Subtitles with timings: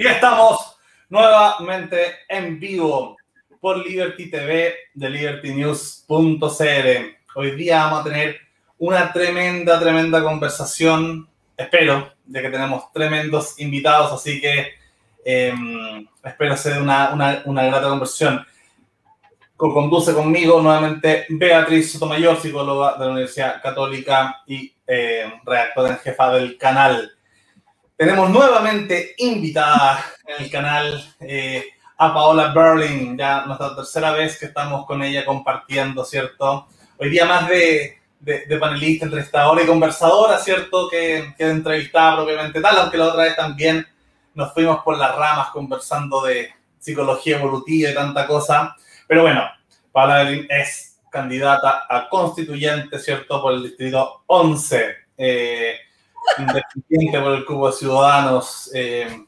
[0.00, 0.76] Y estamos
[1.08, 3.16] nuevamente en vivo
[3.60, 7.16] por Liberty TV de libertynews.cl.
[7.34, 8.36] Hoy día vamos a tener
[8.78, 11.28] una tremenda, tremenda conversación.
[11.56, 14.68] Espero de que tenemos tremendos invitados, así que
[15.24, 18.46] em, espero ser una, una, una grata conversación.
[19.56, 26.34] Conduce conmigo nuevamente Beatriz Sotomayor, psicóloga de la Universidad Católica y eh, redactora en jefa
[26.34, 27.17] del canal.
[27.98, 31.64] Tenemos nuevamente invitada en el canal eh,
[31.96, 36.68] a Paola Berling, ya nuestra tercera vez que estamos con ella compartiendo, ¿cierto?
[36.96, 40.88] Hoy día más de, de, panelista, entrevistadora y conversadora, ¿cierto?
[40.88, 43.84] Que, que de entrevistada propiamente tal, aunque la otra vez también
[44.32, 48.76] nos fuimos por las ramas conversando de psicología evolutiva y tanta cosa.
[49.08, 49.42] Pero bueno,
[49.90, 53.42] Paola Berling es candidata a constituyente, ¿cierto?
[53.42, 54.86] Por el distrito 11.
[55.16, 55.74] Eh,
[56.38, 59.24] independiente por el Cubo de Ciudadanos, eh,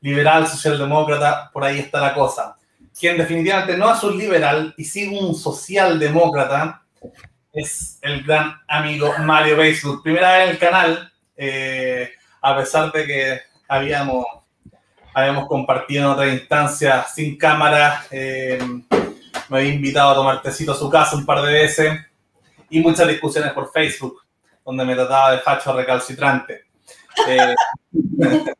[0.00, 2.56] liberal, socialdemócrata, por ahí está la cosa.
[2.98, 6.82] Quien definitivamente no es un liberal y sí un socialdemócrata
[7.52, 10.02] es el gran amigo Mario Beiswood.
[10.02, 14.24] Primera vez en el canal, eh, a pesar de que habíamos,
[15.14, 18.58] habíamos compartido en otra instancia sin cámara, eh,
[19.48, 21.98] me había invitado a tomar tecito a su casa un par de veces
[22.70, 24.20] y muchas discusiones por Facebook
[24.68, 26.66] donde me trataba de facho recalcitrante.
[27.26, 27.54] Eh,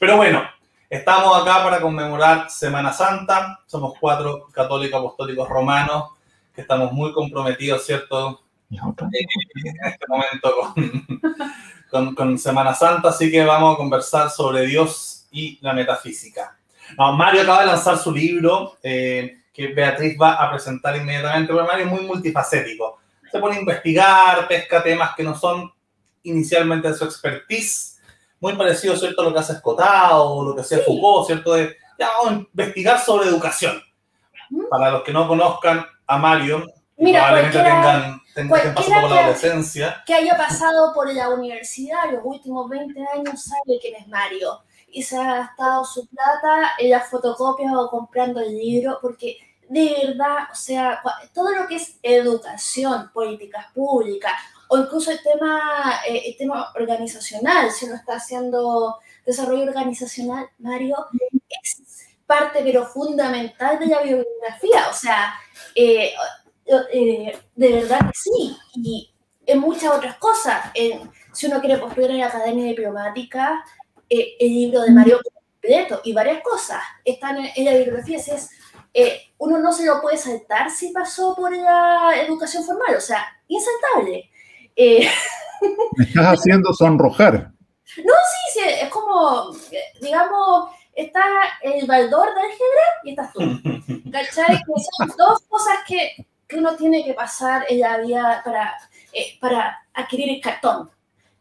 [0.00, 0.42] pero bueno,
[0.90, 3.60] estamos acá para conmemorar Semana Santa.
[3.66, 6.10] Somos cuatro católicos apostólicos romanos
[6.52, 8.42] que estamos muy comprometidos, ¿cierto?
[8.68, 10.74] Eh, en este momento
[11.88, 16.58] con, con, Semana Santa, así que vamos a conversar sobre Dios y la metafísica.
[16.98, 21.84] Mario acaba de lanzar su libro eh, que Beatriz va a presentar inmediatamente, pero Mario
[21.84, 22.98] es muy multifacético
[23.36, 25.70] se pone a investigar, pesca temas que no son
[26.22, 28.00] inicialmente de su expertise,
[28.40, 32.08] muy parecido, ¿cierto?, a lo que hace Escotado, lo que hacía Foucault, ¿cierto?, de, ya
[32.08, 33.80] vamos a investigar sobre educación.
[34.70, 36.64] Para los que no conozcan a Mario,
[36.96, 40.02] probablemente tengan, tengan pasado por la adolescencia.
[40.06, 44.60] Que haya pasado por la universidad los últimos 20 años sabe quién es Mario.
[44.88, 49.36] Y se ha gastado su plata en las fotocopias o comprando el libro, porque
[49.68, 51.02] de verdad, o sea,
[51.34, 54.32] todo lo que es educación, políticas públicas,
[54.68, 61.06] o incluso el tema, eh, el tema organizacional, si uno está haciendo desarrollo organizacional, Mario,
[61.62, 65.34] es parte pero fundamental de la bibliografía, o sea,
[65.74, 66.12] eh,
[66.92, 69.10] eh, de verdad que sí, y
[69.46, 70.72] en muchas otras cosas,
[71.32, 73.64] si uno quiere postular en la Academia Diplomática,
[74.08, 78.50] el libro de Mario completo y varias cosas están en, la bibliografía, es
[78.98, 83.26] eh, uno no se lo puede saltar si pasó por la educación formal, o sea,
[83.46, 84.30] insaltable.
[84.74, 85.06] Eh,
[85.96, 87.52] Me estás haciendo sonrojar.
[87.98, 89.54] No, sí, sí, es como,
[90.00, 91.22] digamos, está
[91.60, 93.40] el baldor de álgebra y estás tú.
[94.10, 94.56] ¿Cachai?
[94.56, 98.78] Que son dos cosas que, que, uno tiene que pasar en la vida para,
[99.12, 100.90] eh, para adquirir el cartón.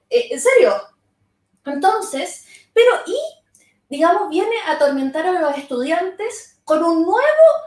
[0.10, 0.74] ¿En serio?
[1.64, 3.18] Entonces, pero y,
[3.88, 7.22] digamos, viene a atormentar a los estudiantes con un nuevo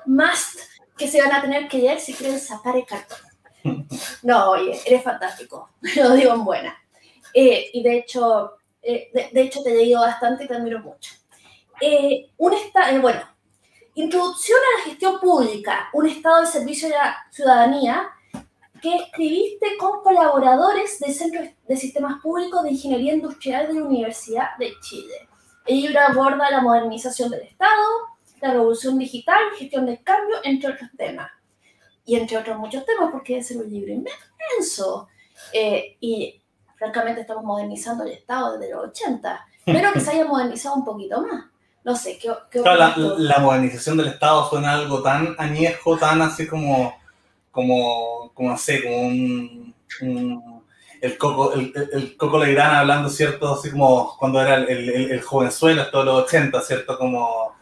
[0.07, 0.61] must
[0.97, 3.19] que se van a tener que leer si quieren sacar el cartón.
[4.23, 6.77] No, oye, eres fantástico, lo digo en buena.
[7.33, 11.15] Eh, y de hecho, eh, de, hecho te leído bastante y te admiro mucho.
[11.81, 13.23] Eh, un estado, bueno,
[13.99, 18.09] Introducción a la gestión pública, un estado de servicio a la ciudadanía
[18.81, 24.57] que escribiste con colaboradores del Centro de Sistemas Públicos de Ingeniería Industrial de la Universidad
[24.57, 25.29] de Chile.
[25.67, 27.83] El libro aborda la modernización del Estado,
[28.41, 31.31] la revolución digital, gestión del cambio, entre otros temas.
[32.05, 35.09] Y entre otros muchos temas, porque es un libro inmenso.
[35.53, 36.41] Eh, y
[36.77, 39.47] francamente estamos modernizando el Estado desde los 80.
[39.65, 41.47] Pero que se haya modernizado un poquito más.
[41.85, 46.47] No sé, ¿qué, qué la, la, modernización del Estado suena algo tan añejo, tan así
[46.47, 46.95] como,
[47.51, 49.75] como, como no sé, como un,
[51.01, 53.55] el Coco, el, el Coco Legrand hablando, ¿cierto?
[53.55, 56.99] Así como cuando era el, el, el jovenzuelo, todos los 80, ¿cierto?
[56.99, 57.57] Como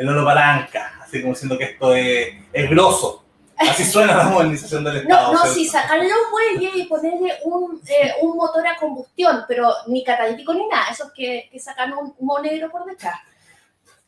[0.00, 3.24] el Lolo Palanca, así como diciendo que esto es, es grosso.
[3.58, 5.34] Así suena la modernización del Estado.
[5.34, 9.70] No, no, sí, sacarle un muelle y ponerle un, eh, un, motor a combustión, pero
[9.86, 13.16] ni catalítico ni nada, eso es que, que sacan un humo negro por detrás.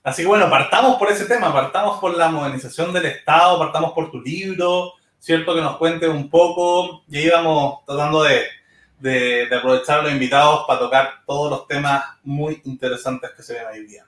[0.02, 4.10] Así que bueno, partamos por ese tema, partamos por la modernización del Estado, partamos por
[4.10, 5.54] tu libro, ¿cierto?
[5.54, 11.08] Que nos cuente un poco, y ahí vamos tratando de, aprovechar los invitados para tocar
[11.24, 14.04] todos los temas muy interesantes que se ven hoy día.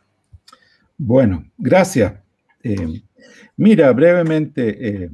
[0.99, 2.15] Bueno, gracias.
[2.65, 3.01] Eh,
[3.57, 5.11] mira, brevemente, eh,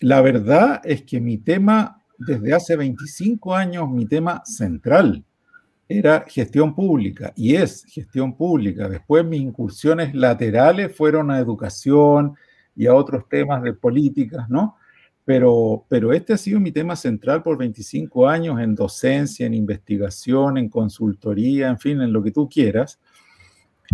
[0.00, 5.22] la verdad es que mi tema, desde hace 25 años, mi tema central
[5.88, 8.88] era gestión pública y es gestión pública.
[8.88, 12.34] Después mis incursiones laterales fueron a educación
[12.74, 14.76] y a otros temas de políticas, ¿no?
[15.24, 20.58] Pero, pero este ha sido mi tema central por 25 años en docencia, en investigación,
[20.58, 23.00] en consultoría, en fin, en lo que tú quieras.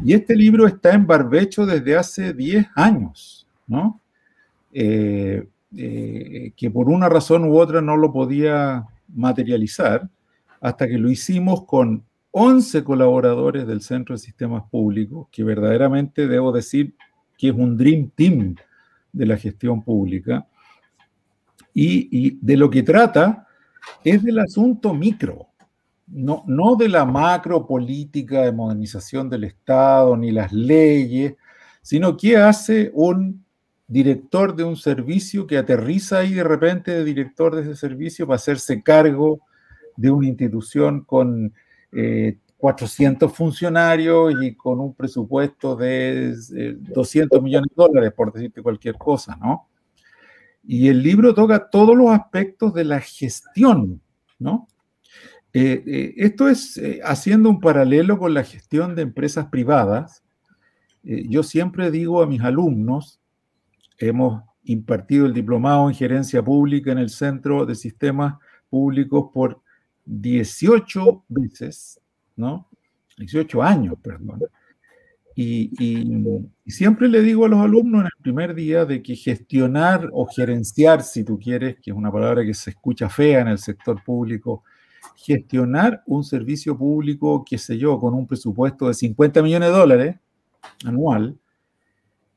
[0.05, 4.01] Y este libro está en barbecho desde hace 10 años, ¿no?
[4.73, 5.47] Eh,
[5.77, 10.09] eh, que por una razón u otra no lo podía materializar
[10.61, 16.53] hasta que lo hicimos con 11 colaboradores del Centro de Sistemas Públicos, que verdaderamente debo
[16.53, 16.95] decir
[17.39, 18.57] que es un Dream Team
[19.13, 20.47] de la gestión pública.
[21.83, 23.47] Y, de lo que trata
[24.05, 25.47] es del asunto micro,
[26.09, 31.37] no, no de la macro política de modernización del Estado ni las leyes,
[31.81, 33.47] sino qué hace un
[33.87, 38.37] director de un servicio que aterriza ahí de repente de director de ese servicio para
[38.37, 39.41] hacerse cargo
[39.97, 41.55] de una institución con
[42.59, 48.63] 400 eh, funcionarios y con un presupuesto de 200 eh, millones de dólares, por decirte
[48.63, 49.70] cualquier cosa, ¿no?
[50.63, 54.01] Y el libro toca todos los aspectos de la gestión,
[54.39, 54.69] ¿no?
[55.53, 60.23] Eh, esto es haciendo un paralelo con la gestión de empresas privadas.
[61.03, 63.21] yo siempre digo a mis alumnos,
[63.99, 68.35] hemos impartido el diplomado en gerencia pública en el Centro de Sistemas
[68.69, 69.61] Públicos por
[70.05, 72.01] 18 veces,
[72.37, 72.69] ¿no?
[73.17, 74.41] 18 años, perdón.
[75.35, 75.71] Y,
[76.67, 81.03] siempre le digo a los alumnos en el primer día de que gestionar o gerenciar,
[81.03, 84.63] si tú quieres, que es una palabra que se escucha fea en el sector público,
[85.17, 90.17] gestionar un servicio público, qué sé yo, con un presupuesto de 50 millones de dólares
[90.85, 91.39] anual,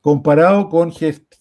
[0.00, 0.92] comparado con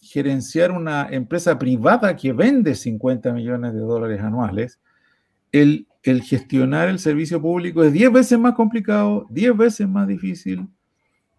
[0.01, 4.79] gerenciar una empresa privada que vende 50 millones de dólares anuales,
[5.51, 10.67] el el gestionar el servicio público es 10 veces más complicado, 10 veces más difícil,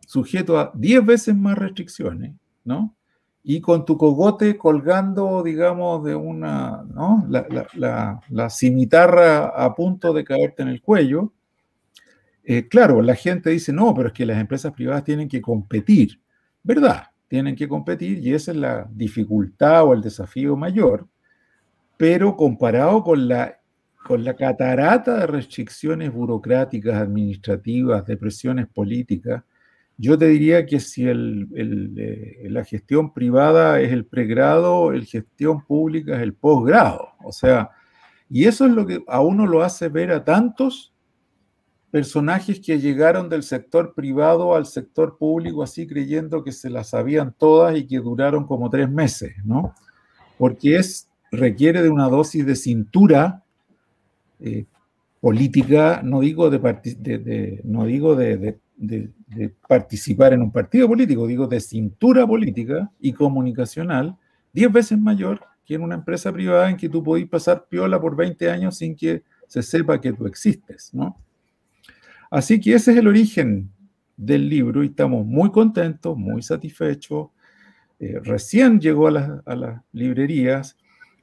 [0.06, 2.34] sujeto a 10 veces más restricciones,
[2.64, 2.94] ¿no?
[3.42, 7.26] Y con tu cogote colgando, digamos, de una, ¿no?
[7.28, 11.32] La, cimitarra a punto de caerte en el cuello.
[12.42, 16.20] Eh, claro, la gente dice, no, pero es que las empresas privadas tienen que competir.
[16.62, 17.04] ¿Verdad?
[17.28, 21.06] Tienen que competir y esa es la dificultad o el desafío mayor.
[21.98, 23.58] Pero comparado con la
[24.04, 29.42] con la catarata de restricciones burocráticas, administrativas, de presiones políticas,
[29.96, 31.48] yo te diría que si el,
[31.96, 37.10] eh, la gestión privada es el pregrado, la gestión pública es el posgrado.
[37.22, 37.70] O sea,
[38.28, 40.92] y eso es lo que a uno lo hace ver a tantos
[41.92, 47.32] personajes que llegaron del sector privado al sector público así creyendo que se las sabían
[47.38, 49.74] todas y que duraron como tres meses, ¿no?
[50.36, 53.44] Porque es, requiere de una dosis de cintura
[54.40, 54.66] eh,
[55.20, 58.58] política, no digo, de, no digo de,
[59.68, 64.16] participar en un partido político, digo de cintura política y comunicacional,
[64.52, 68.16] diez veces mayor que en una empresa privada en que tú podés pasar piola por
[68.16, 71.16] 20 años sin que se sepa que tú existes, ¿no?
[72.30, 73.70] Así que ese es el origen
[74.16, 77.28] del libro y estamos muy contentos, muy satisfechos.
[78.00, 80.76] Eh, recién llegó a, a las librerías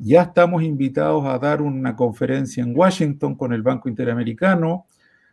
[0.04, 4.88] ya estamos invitados a dar una conferencia en Washington con el Banco Interamericano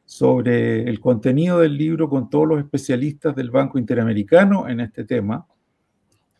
[0.08, 5.46] sobre el contenido del libro con todos los especialistas del Banco Interamericano en este tema.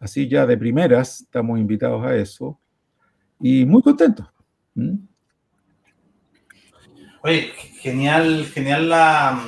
[0.00, 2.58] Así ya de primeras estamos invitados a eso
[3.38, 4.26] y muy contentos.
[4.74, 4.94] ¿Mm?
[7.20, 9.38] Oye, genial, genial la,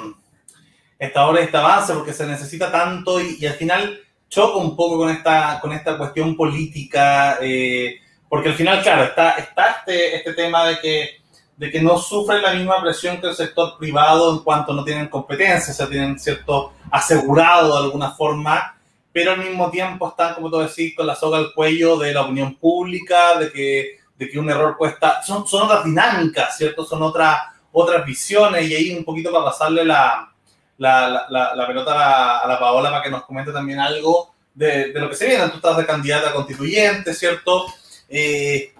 [0.98, 5.08] esta obra, este avance, porque se necesita tanto y, al final choca un poco con
[5.08, 7.38] esta, con esta cuestión política.
[7.40, 7.94] Eh,
[8.28, 11.19] porque al final, claro, está, está este, este tema de que,
[11.60, 15.08] de que no sufren la misma presión que el sector privado en cuanto no tienen
[15.08, 18.78] competencia, o sea, tienen cierto asegurado de alguna forma,
[19.12, 22.22] pero al mismo tiempo están, como tú decís, con la soga al cuello de la
[22.22, 25.22] opinión pública, de que, de que un error cuesta.
[25.22, 26.82] Son, son otras dinámicas, ¿cierto?
[26.86, 27.38] Son otras
[27.72, 30.32] otras visiones y ahí un poquito para pasarle la,
[30.78, 34.94] la, la, pelota a la, a la, Paola para que nos comente también algo de,
[34.94, 35.46] de, lo que se viene.
[35.50, 37.66] Tú estás de candidata constituyente, ¿cierto?
[38.08, 38.72] Eh,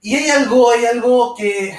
[0.00, 1.76] y hay algo, hay algo que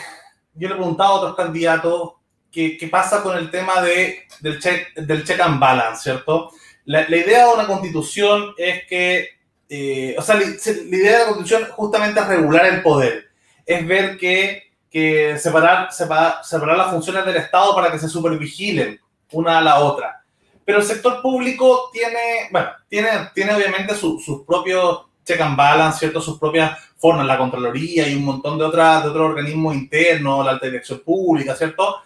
[0.54, 2.14] yo le he preguntado a otros candidatos
[2.52, 6.50] que, pasa con el tema de, del, check, del check and balance, ¿cierto?
[6.86, 9.30] La, idea de una constitución es que,
[9.70, 13.30] eh, o sea, la, idea de la constitución justamente es regular el poder,
[13.66, 19.00] es ver que, que separar, separar, separar las funciones del Estado para que se supervigilen
[19.32, 20.24] una a la otra.
[20.66, 26.22] Pero el sector público tiene, bueno, tiene, tiene obviamente sus propios check and ¿cierto?
[26.22, 30.52] Sus propias formas, la Contraloría y un montón de, otras, de otros organismos internos, la
[30.52, 32.02] alta dirección pública, ¿cierto?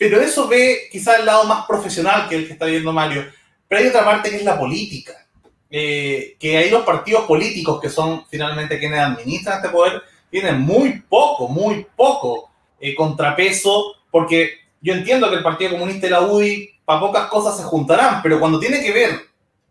[0.00, 3.26] pero eso ve quizás el lado más profesional que el que está viendo Mario.
[3.68, 5.26] Pero hay otra parte que es la política,
[5.68, 10.00] eh, que hay los partidos políticos que son finalmente quienes administran este poder,
[10.30, 12.50] tienen muy poco, muy poco
[12.80, 17.58] eh, contrapeso, porque yo entiendo que el Partido Comunista y la UDI para pocas cosas
[17.58, 19.20] se juntarán, pero cuando tiene que ver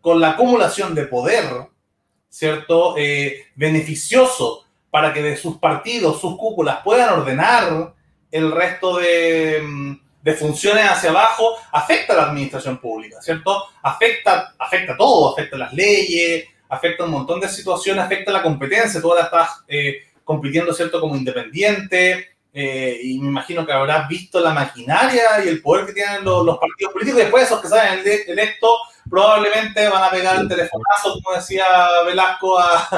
[0.00, 1.66] con la acumulación de poder,
[2.30, 2.94] ¿cierto?
[2.96, 7.94] Eh, beneficioso para que de sus partidos, sus cúpulas puedan ordenar
[8.30, 13.64] el resto de, mm, de, funciones hacia abajo, afecta a la administración pública, ¿cierto?
[13.82, 19.10] Afecta, afecta todo, afecta las leyes, afecta un montón de situaciones, afecta la competencia, tú
[19.10, 21.00] ahora estás eh, compitiendo, ¿cierto?
[21.00, 25.92] Como independiente, eh, y me imagino que habrás visto la maquinaria y el poder que
[25.92, 28.72] tienen los, los partidos políticos, y después esos que salen electos
[29.08, 31.64] probablemente van a pegar el telefonazo, como decía
[32.06, 32.88] Velasco, a,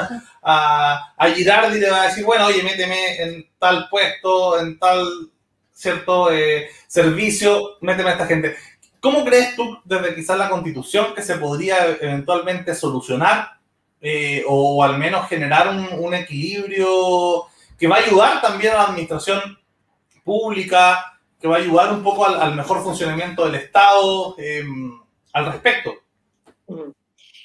[0.41, 5.07] a, a Girardi le va a decir, bueno, oye, méteme en tal puesto, en tal
[5.71, 8.55] cierto eh, servicio, méteme a esta gente.
[8.99, 13.59] ¿Cómo crees tú, desde quizás la constitución, que se podría eventualmente solucionar
[13.99, 17.45] eh, o al menos generar un, un, equilibrio
[17.77, 19.57] que va a ayudar también a la administración
[20.23, 24.63] pública, que va a ayudar un poco al, al mejor funcionamiento del Estado eh,
[25.33, 25.93] al respecto?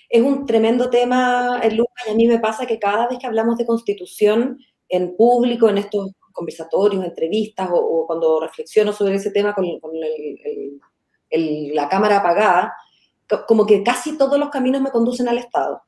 [0.09, 3.59] Es un tremendo tema, Lucas, y a mí me pasa que cada vez que hablamos
[3.59, 9.67] de constitución en público, en estos conversatorios, entrevistas, o, cuando reflexiono sobre ese tema con,
[11.31, 12.73] la cámara apagada,
[13.47, 15.83] como que casi todos los caminos me conducen al Estado.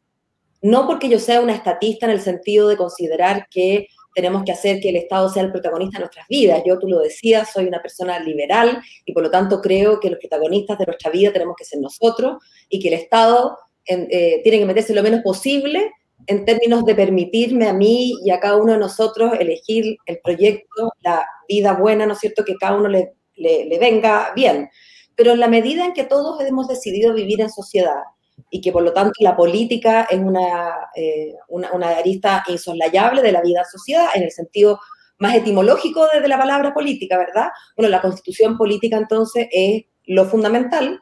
[0.60, 4.80] No porque yo sea una estatista en el sentido de considerar que tenemos que hacer
[4.80, 6.62] que el Estado sea el protagonista de nuestras vidas.
[6.66, 10.18] Yo, tú lo decías, soy una persona liberal y por lo tanto creo que los
[10.18, 14.58] protagonistas de nuestra vida tenemos que ser nosotros y que el Estado en, eh, tiene
[14.58, 15.92] que meterse lo menos posible
[16.26, 20.92] en términos de permitirme a mí y a cada uno de nosotros elegir el proyecto,
[21.00, 24.68] la vida buena, ¿no es cierto?, que cada uno le, le, le venga bien.
[25.16, 28.02] Pero en la medida en que todos hemos decidido vivir en sociedad
[28.50, 33.32] y que por lo tanto la política es una, eh, una, una, arista insoslayable de
[33.32, 34.80] la vida en sociedad, en el sentido
[35.18, 37.48] más etimológico de, de, la palabra política, ¿verdad?
[37.76, 41.00] Bueno, la constitución política entonces es lo fundamental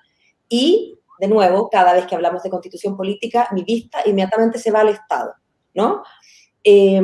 [0.49, 4.81] y de nuevo, cada vez que hablamos de constitución política, mi vista inmediatamente se va
[4.81, 5.35] al Estado,
[5.75, 6.03] ¿no?
[6.63, 7.01] Eh,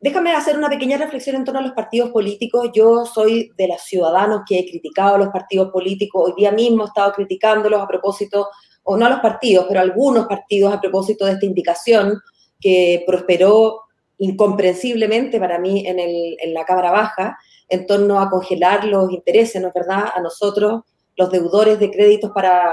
[0.00, 2.70] déjame hacer una pequeña reflexión en torno a los partidos políticos.
[2.72, 6.22] Yo soy de los ciudadanos que he criticado a los partidos políticos.
[6.26, 8.48] Hoy día mismo he estado criticándolos a propósito,
[8.88, 12.20] o no a los partidos, pero a algunos partidos a propósito de esta indicación
[12.60, 13.82] que prosperó
[14.18, 17.36] incomprensiblemente para mí en, el, en la Cámara Baja
[17.68, 20.82] en torno a congelar los intereses, ¿no es verdad?, a nosotros,
[21.16, 22.72] los deudores de créditos para,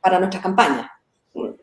[0.00, 0.88] para nuestras campañas.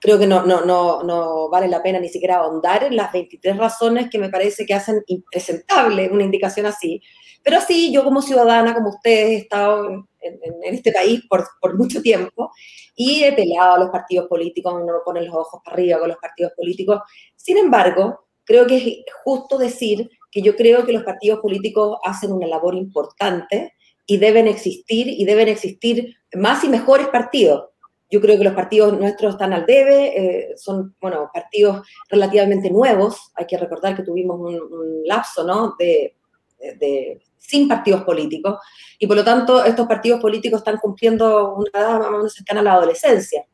[0.02, 3.56] Creo que no, no, no, no vale la pena ni siquiera ahondar en las 23
[3.56, 7.02] razones que me parece que hacen impresentable una indicación así.
[7.44, 11.78] Pero sí, yo como ciudadana, como ustedes, he estado en, en, este país por, por,
[11.78, 12.52] mucho tiempo
[12.96, 16.18] y he peleado a los partidos políticos, no ponen los ojos para arriba con los
[16.18, 17.02] partidos políticos.
[17.36, 22.32] Sin embargo, creo que es justo decir que yo creo que los partidos políticos hacen
[22.32, 23.74] una labor importante
[24.06, 27.70] y deben existir y deben existir más y mejores partidos.
[28.10, 33.32] Yo creo que los partidos nuestros están al debe, eh, son, bueno, partidos relativamente nuevos.
[33.34, 36.16] Hay que recordar que tuvimos un, un lapso, ¿no?, de,
[36.60, 38.60] de, sin partidos políticos.
[39.00, 42.64] Y por lo tanto, estos partidos políticos están cumpliendo una edad más o cercana a
[42.64, 43.46] la adolescencia,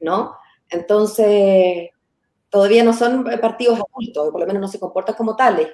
[0.00, 0.36] ¿no?
[0.68, 1.90] Entonces,
[2.48, 5.68] todavía no son partidos adultos, por lo menos no se comportan como tales.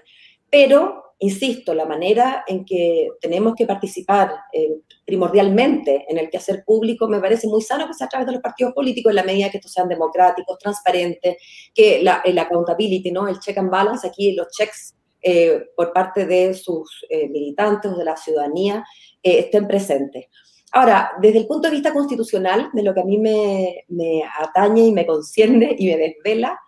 [0.51, 7.07] Pero insisto, la manera en que tenemos que participar eh, primordialmente en el quehacer público
[7.07, 9.49] me parece muy sano que sea a través de los partidos políticos en la medida
[9.49, 11.37] que estos sean democráticos, transparentes,
[11.73, 13.29] que la, accountability, ¿no?
[13.29, 17.97] el check and balance, aquí los checks eh, por parte de sus eh, militantes o
[17.97, 18.85] de la ciudadanía
[19.23, 20.27] eh, estén presentes.
[20.73, 24.87] Ahora, desde el punto de vista constitucional, de lo que a mí me, me atañe
[24.87, 26.59] y me concierne y me desvela,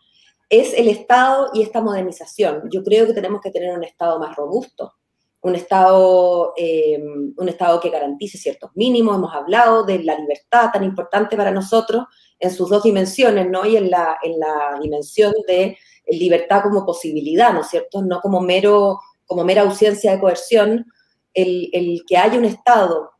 [0.49, 2.68] es el Estado y esta modernización.
[2.70, 4.92] Yo creo que tenemos que tener un Estado más robusto,
[5.40, 7.02] un Estado, eh,
[7.37, 9.16] un Estado que garantice ciertos mínimos.
[9.16, 12.04] Hemos hablado de la libertad tan importante para nosotros
[12.38, 13.66] en sus dos dimensiones, ¿no?
[13.66, 18.02] Y en la, en la dimensión de libertad como posibilidad, ¿no es cierto?
[18.02, 20.87] No como, mero, como mera ausencia de coerción.
[21.32, 23.11] El, que haya un Estado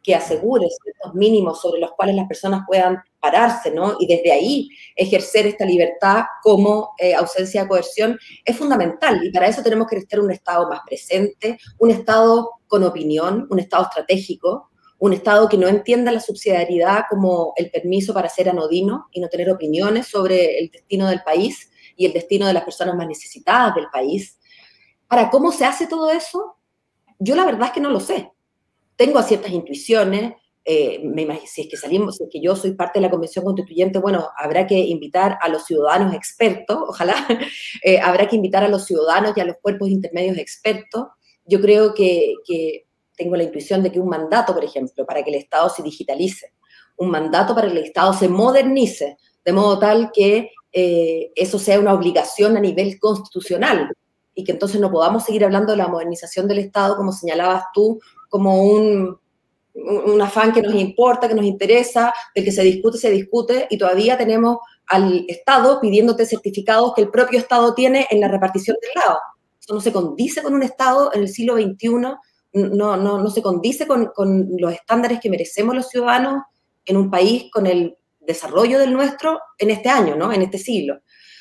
[0.00, 3.96] que asegure ciertos mínimos sobre los cuales las personas puedan pararse, ¿no?
[3.98, 9.24] Y desde ahí ejercer esta libertad como eh, ausencia de coerción es fundamental.
[9.24, 13.58] Y para eso tenemos que estar un Estado más presente, un Estado con opinión, un
[13.58, 19.08] Estado estratégico, un Estado que no entienda la subsidiariedad como el permiso para ser anodino
[19.10, 22.94] y no tener opiniones sobre el destino del país y el destino de las personas
[22.94, 24.38] más necesitadas del país.
[25.08, 26.56] Para cómo se hace todo eso,
[27.18, 28.30] yo la verdad es que no lo sé.
[28.96, 30.34] tengo ciertas intuiciones,
[30.66, 31.02] eh,
[31.46, 34.30] si es que salimos, si es que yo soy parte de la Convención Constituyente, bueno,
[34.36, 37.14] habrá que invitar a los ciudadanos expertos, ojalá,
[37.82, 41.08] eh, habrá que invitar a los ciudadanos y a los cuerpos intermedios expertos.
[41.44, 42.34] Yo creo que,
[43.16, 46.52] tengo la intuición de que un mandato, por ejemplo, para que el Estado se digitalice,
[46.96, 51.78] un mandato para que el Estado se modernice, de modo tal que eh, eso sea
[51.78, 53.92] una obligación a nivel constitucional
[54.34, 58.00] y que entonces no podamos seguir hablando de la modernización del Estado, como señalabas tú,
[58.28, 59.16] como un,
[59.72, 63.78] un afán que nos importa, que nos interesa, del que se discute, se discute, y
[63.78, 68.90] todavía tenemos al Estado pidiéndote certificados que el propio Estado tiene en la repartición del
[69.00, 69.18] lado.
[69.60, 73.42] Eso no se condice con un Estado en el siglo XXI, no, no, no se
[73.42, 76.42] condice con, con los estándares que merecemos los ciudadanos
[76.84, 80.32] en un país con el desarrollo del nuestro en este año, ¿no?
[80.32, 81.00] En este siglo.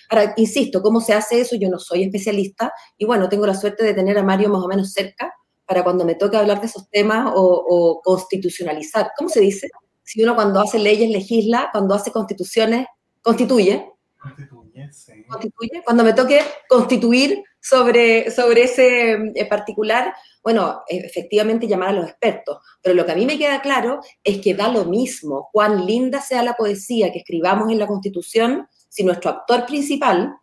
[0.10, 1.56] Ahora, insisto, ¿cómo se hace eso?
[1.56, 4.68] Yo no soy especialista y bueno, tengo la suerte de tener a Mario más o
[4.68, 5.34] menos cerca
[5.66, 9.12] para cuando me toque hablar de esos temas o, constitucionalizar.
[9.18, 9.70] ¿Cómo se dice?
[10.04, 12.86] Si uno cuando hace leyes legisla, cuando hace constituciones,
[13.22, 13.90] constituye.
[14.22, 15.24] Constituye, sí.
[15.28, 15.82] Constituye.
[15.84, 22.58] Cuando me toque constituir sobre, sobre ese eh, particular, bueno, efectivamente llamar a los expertos.
[22.82, 26.20] Pero lo que a mí me queda claro es que da lo mismo cuán linda
[26.22, 30.36] sea la poesía que escribamos en la Constitución, si nuestro actor principal,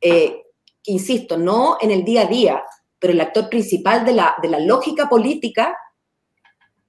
[0.00, 0.42] eh,
[0.84, 2.62] insisto, no en el día a día,
[2.98, 5.76] pero el actor principal de la, de la lógica política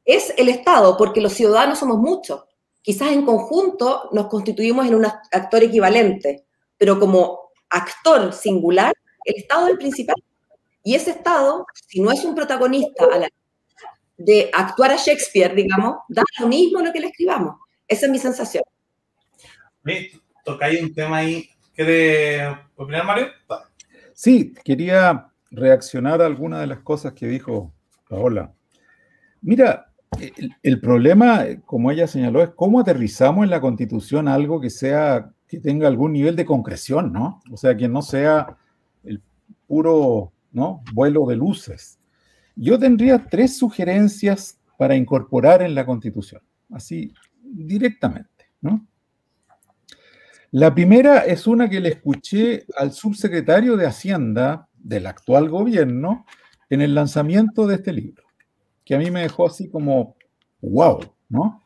[0.06, 2.44] es el Estado, porque los ciudadanos somos muchos.
[2.84, 6.46] Quizás en conjunto nos constituimos en un actor equivalente,
[6.78, 8.94] pero como actor singular,
[9.26, 10.16] el Estado es el principal.
[10.84, 13.08] Y ese Estado, si no es un protagonista
[14.18, 17.56] de actuar a Shakespeare, digamos, da lo mismo lo que le escribamos.
[17.88, 18.64] Esa es mi sensación.
[20.44, 21.50] Toca ahí un tema ahí.
[21.76, 23.28] ¿Quiere opinar, Mario?
[24.14, 27.74] Sí, quería reaccionar a algunas de las cosas que dijo
[28.08, 28.54] Paola.
[29.42, 29.88] Mira,
[30.62, 35.60] el, problema, como ella señaló, es cómo aterrizamos en la Constitución algo que sea, que
[35.60, 37.42] tenga algún nivel de concreción, ¿no?
[37.52, 38.56] O sea, que no sea
[39.04, 39.22] el
[39.68, 40.84] puro, ¿no?
[40.94, 42.00] Vuelo de luces.
[42.56, 48.88] Yo tendría tres sugerencias para incorporar en la Constitución, así directamente, ¿no?
[50.52, 56.28] La primera es una que le escuché al subsecretario de Hacienda del actual gobierno
[56.70, 58.24] en el lanzamiento de este libro,
[58.86, 60.16] que a mí me dejó así como,
[60.62, 61.64] wow, ¿no?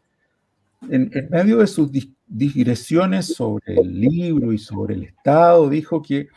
[0.90, 1.92] En, medio de sus
[2.28, 6.30] digresiones sobre el libro y sobre el Estado, dijo que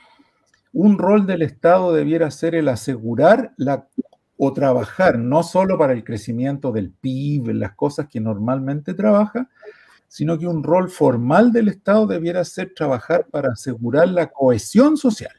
[0.73, 3.89] un rol del Estado debiera ser el asegurar la,
[4.37, 9.49] o trabajar no solo para el crecimiento del PIB, las cosas que normalmente trabaja,
[10.09, 15.35] sino que un rol formal del Estado debiera ser trabajar para asegurar la cohesión social.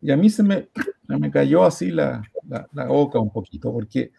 [0.00, 0.68] Y a mí se me,
[1.08, 2.22] me cayó así la,
[2.88, 4.12] boca un poquito, porque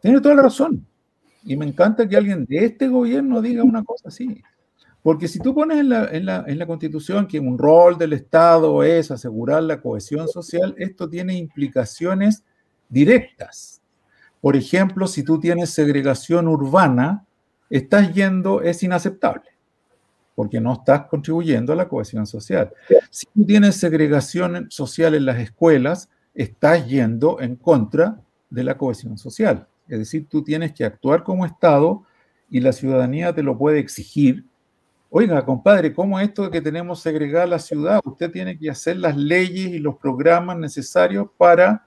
[0.00, 0.86] tiene toda la razón.
[1.44, 4.42] Y me encanta que alguien de este gobierno diga una cosa así.
[5.02, 8.12] Porque si tú pones en la, en, la, en la, Constitución que un rol del
[8.12, 12.44] Estado es asegurar la cohesión social, esto tiene implicaciones
[12.88, 13.80] directas.
[14.40, 17.24] Por ejemplo, si tú tienes segregación urbana,
[17.68, 19.52] estás yendo, es inaceptable
[20.34, 22.72] porque no estás contribuyendo a la cohesión social.
[23.10, 29.18] Si tú tienes segregación social en las escuelas, estás yendo en contra de la cohesión
[29.18, 29.66] social.
[29.88, 32.04] Es decir, tú tienes que actuar como Estado
[32.48, 34.44] y la ciudadanía te lo puede exigir.
[35.14, 38.00] Oiga, compadre, ¿cómo esto de que tenemos segregada la ciudad?
[38.02, 41.84] Usted tiene que hacer las leyes y los programas necesarios para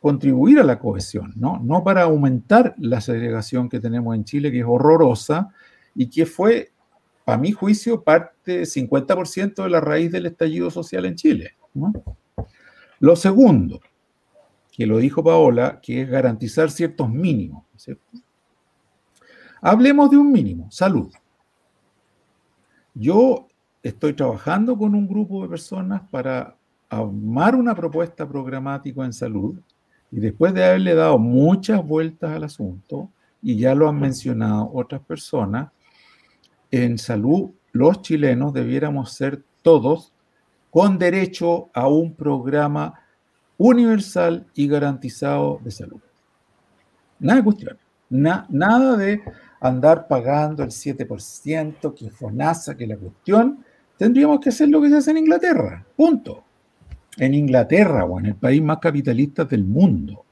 [0.00, 1.60] contribuir a la cohesión, ¿no?
[1.62, 5.50] No para aumentar la segregación que tenemos en Chile, que es horrorosa
[5.94, 6.72] y que fue
[7.26, 11.58] a mi juicio, parte 50% de la raíz del estallido social en Chile.
[13.00, 13.82] Lo segundo,
[14.72, 17.66] que lo dijo Paola, que es garantizar ciertos mínimos.
[19.60, 21.12] Hablemos de un mínimo, salud.
[22.94, 23.48] Yo
[23.82, 26.56] estoy trabajando con un grupo de personas para
[26.88, 29.58] armar una propuesta programática en salud
[30.10, 33.10] y después de haberle dado muchas vueltas al asunto,
[33.42, 35.70] y ya lo han mencionado otras personas,
[36.70, 40.12] en salud los chilenos debiéramos ser todos
[40.70, 43.00] con derecho a un programa
[43.56, 46.00] universal y garantizado de salud.
[47.18, 47.78] Nada de cuestión.
[48.08, 49.22] nada de
[49.60, 53.64] andar pagando el 7%, que FONASA, que la cuestión.
[53.96, 55.84] Tendríamos que hacer lo que se hace en Inglaterra.
[55.94, 56.44] Punto.
[57.18, 60.24] En Inglaterra o en el país más capitalista del mundo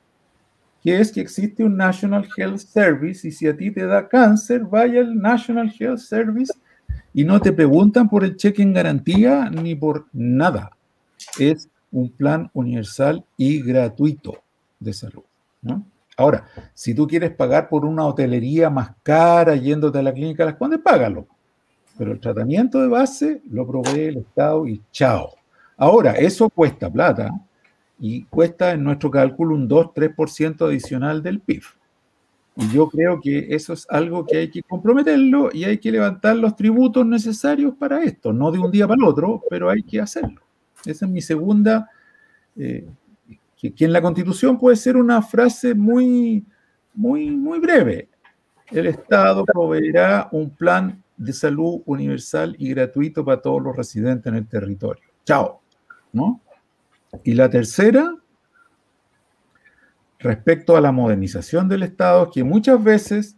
[0.82, 4.62] que es que existe un National Health Service y si a ti te da cáncer,
[4.64, 6.52] vaya al National Health Service
[7.12, 10.70] y no te preguntan por el cheque en garantía ni por nada.
[11.38, 14.42] Es un plan universal y gratuito
[14.78, 15.24] de salud.
[16.18, 20.56] Ahora, si tú quieres pagar por una hotelería más cara yéndote a la clínica Las
[20.56, 21.28] Condes, págalo.
[21.96, 25.30] Pero el tratamiento de base lo provee el Estado y chao.
[25.76, 27.30] Ahora, eso cuesta plata
[28.00, 31.62] y cuesta en nuestro cálculo un 2-3% adicional del PIB.
[32.56, 36.34] Y yo creo que eso es algo que hay que comprometerlo y hay que levantar
[36.34, 40.00] los tributos necesarios para esto, no de un día para el otro, pero hay que
[40.00, 40.40] hacerlo.
[40.84, 41.88] Esa es mi segunda,
[42.56, 42.88] eh,
[43.58, 46.46] que, en la Constitución puede ser una frase muy,
[46.94, 48.08] muy, muy breve.
[48.70, 54.36] El Estado proveerá un plan de salud universal y gratuito para todos los residentes en
[54.36, 55.02] el territorio.
[55.24, 55.60] Chao.
[56.12, 56.40] ¿No?
[57.24, 58.14] Y la tercera,
[60.18, 63.36] respecto a la modernización del Estado, que muchas veces,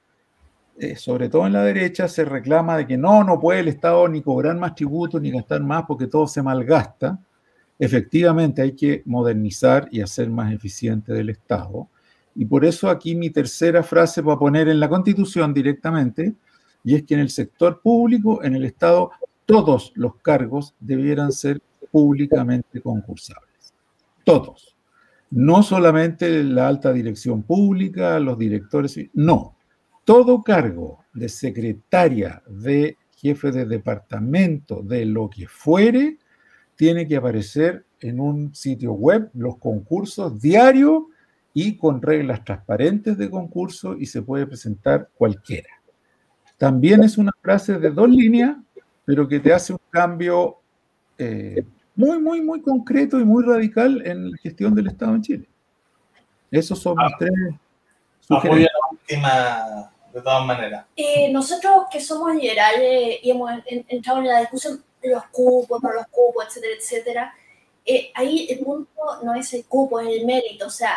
[0.79, 4.07] eh, sobre todo en la derecha, se reclama de que no, no puede el Estado
[4.09, 7.19] ni cobrar más tributos ni gastar más porque todo se malgasta.
[7.81, 11.89] Efectivamente, hay que modernizar y hacer más eficiente del Estado.
[12.35, 16.35] Y por eso aquí mi tercera frase va a poner en la Constitución directamente,
[16.85, 19.11] y es que en el sector público, en el Estado,
[19.47, 23.73] todos los cargos debieran ser públicamente concursables.
[24.25, 24.77] Todos.
[25.31, 29.57] No solamente la alta dirección pública, los directores, no.
[30.05, 36.19] Todo cargo de secretaria, de jefe de departamento, de lo que fuere,
[36.81, 41.03] tiene que aparecer en un sitio web, los concursos diarios
[41.53, 45.69] y con reglas transparentes de concurso y se puede presentar cualquiera.
[46.57, 48.57] También es una frase de dos líneas,
[49.05, 50.57] pero que te hace un cambio
[51.19, 55.49] eh, muy, muy, muy concreto y muy radical en la gestión del Estado en Chile.
[56.51, 57.31] Esos son mis tres.
[58.31, 60.87] Apoyo la última, de todas maneras.
[60.97, 66.07] Eh, nosotros que somos liberales y hemos entrado en la discusión los cupos, no los
[66.09, 67.35] cupos, etcétera, etcétera,
[67.85, 68.91] eh, ahí el punto
[69.23, 70.67] no es el cupo, es el mérito.
[70.67, 70.97] O sea,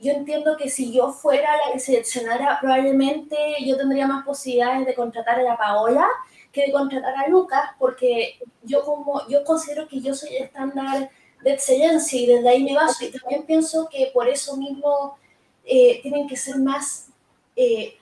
[0.00, 4.94] yo entiendo que si yo fuera la que seleccionara, probablemente yo tendría más posibilidades de
[4.94, 6.06] contratar a la Paola
[6.52, 11.10] que de contratar a Lucas, porque yo como yo considero que yo soy el estándar
[11.42, 13.04] de excelencia y desde ahí me baso.
[13.04, 15.18] Y también pienso que por eso mismo
[15.64, 17.08] eh, tienen que ser más,
[17.56, 17.97] eh,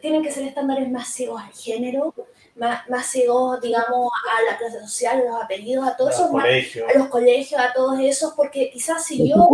[0.00, 2.14] tienen que ser estándares más ciegos al género,
[2.56, 6.98] más, más ciegos, digamos, a la clase social, a los apellidos, a todos esos, a
[6.98, 9.48] los colegios, a todos esos, porque quizás si yo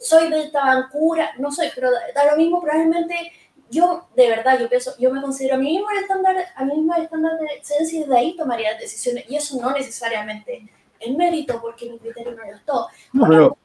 [0.00, 3.32] soy de Tabancura, no soy, pero da lo mismo, probablemente
[3.70, 6.74] yo, de verdad, yo pienso, yo me considero a mí mismo el estándar, a mí
[6.74, 10.68] mismo el estándar de excelencia y de ahí tomaría decisiones, y eso no necesariamente
[11.00, 12.88] el mérito, porque mi criterio no lo es todo.
[13.12, 13.58] No, pero,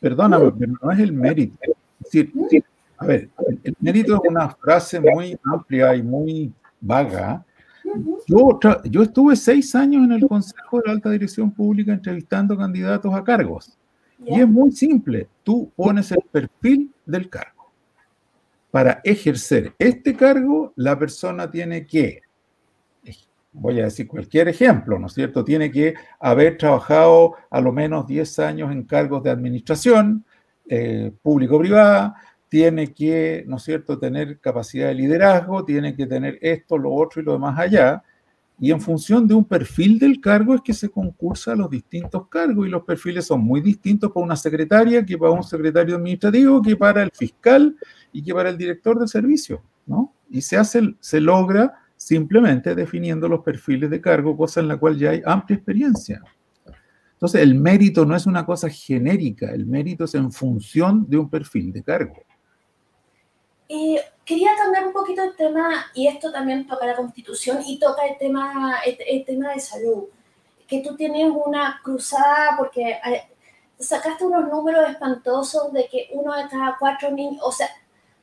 [0.00, 1.56] perdóname, pero no es el mérito.
[1.62, 2.46] Es decir, ¿Mm?
[3.02, 3.28] A ver,
[3.64, 7.44] el, mérito es una frase muy amplia y muy vaga.
[8.28, 13.24] Yo, estuve seis años en el Consejo de la Alta Dirección Pública entrevistando candidatos a
[13.24, 13.76] cargos.
[14.24, 17.72] Y es muy simple, tú pones el perfil del cargo.
[18.70, 22.22] Para ejercer este cargo, la persona tiene que,
[23.52, 25.44] voy a decir cualquier ejemplo, ¿no es cierto?
[25.44, 30.24] Tiene que haber trabajado a lo menos 10 años en cargos de administración
[30.68, 32.14] eh, público-privada,
[32.52, 37.22] tiene que, ¿no es cierto?, tener capacidad de liderazgo, tiene que tener esto, lo otro
[37.22, 38.02] y lo demás allá,
[38.60, 42.28] y en función de un perfil del cargo es que se concursa a los distintos
[42.28, 46.60] cargos y los perfiles son muy distintos para una secretaria que para un secretario administrativo,
[46.60, 47.74] que para el fiscal
[48.12, 50.12] y que para el director del servicio, ¿no?
[50.28, 54.98] Y se hace, se logra simplemente definiendo los perfiles de cargo, cosa en la cual
[54.98, 56.22] ya hay amplia experiencia.
[57.14, 61.30] Entonces, el mérito no es una cosa genérica, el mérito es en función de un
[61.30, 62.16] perfil de cargo.
[63.74, 68.04] Eh, quería cambiar un poquito el tema, y esto también toca la constitución y toca
[68.04, 70.08] el tema, el, tema de salud,
[70.68, 73.22] que tú tienes una cruzada porque eh,
[73.78, 77.66] sacaste unos números espantosos de que uno de cada cuatro niños, o sea,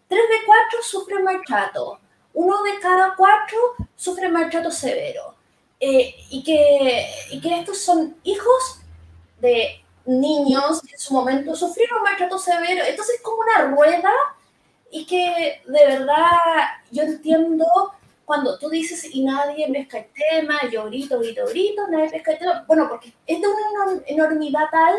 [0.08, 2.00] tres de cuatro sufren maltrato,
[2.36, 3.58] uno de cada cuatro
[3.96, 5.34] sufre maltrato severo,
[5.80, 8.82] eh, y, que, y que estos son hijos
[9.42, 14.12] de niños que en su momento sufrieron maltrato severo, entonces es como una rueda
[14.92, 16.32] y que de verdad
[16.92, 17.66] yo entiendo
[18.26, 22.40] cuando tú dices y nadie pesca el tema, yo grito, grito, grito, nadie pesca el
[22.40, 24.96] tema, bueno, porque es de una enormidad tal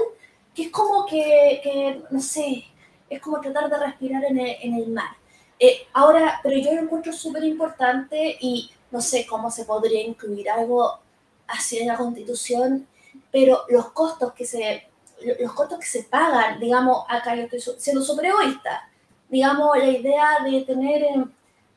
[0.55, 2.65] que es como que, que no sé,
[3.09, 5.11] es como tratar de respirar en el, en el mar.
[5.59, 10.51] Eh, ahora, pero yo lo encuentro súper importante y no sé cómo se podría incluir
[10.51, 10.99] algo
[11.47, 12.87] así en la constitución,
[13.31, 14.89] pero los costos que se,
[15.41, 18.90] los costos que se pagan, digamos, acá yo estoy siendo súper egoísta,
[19.31, 21.03] digamos, la idea de tener,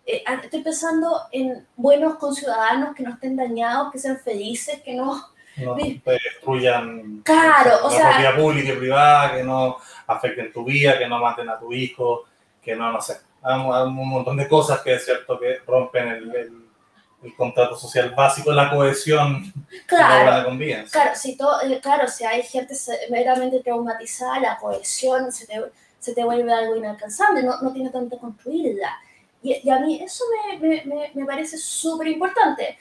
[0.06, 5.28] eh, estoy pensando en buenos conciudadanos que no estén dañados, que sean felices, que no...
[5.58, 7.22] No destruyan.
[7.24, 11.20] Claro, o la sea, propiedad pública y privada, que no afecten tu vida, que no
[11.20, 12.24] maten a tu hijo,
[12.60, 16.36] que no, no sé, hay, un montón de cosas que es cierto que rompen el,
[16.36, 16.64] el,
[17.38, 19.54] contrato social básico, la cohesión
[19.86, 20.92] claro, la convivencia.
[20.92, 22.76] Claro, si, todo, eh, claro, si hay gente
[23.10, 25.62] meramente traumatizada, la cohesión se te,
[26.04, 29.00] se te vuelve algo inalcanzable, no, no tiene tanto construirla.
[29.42, 30.24] Y, y a mí eso
[30.60, 32.78] me, me, me parece súper importante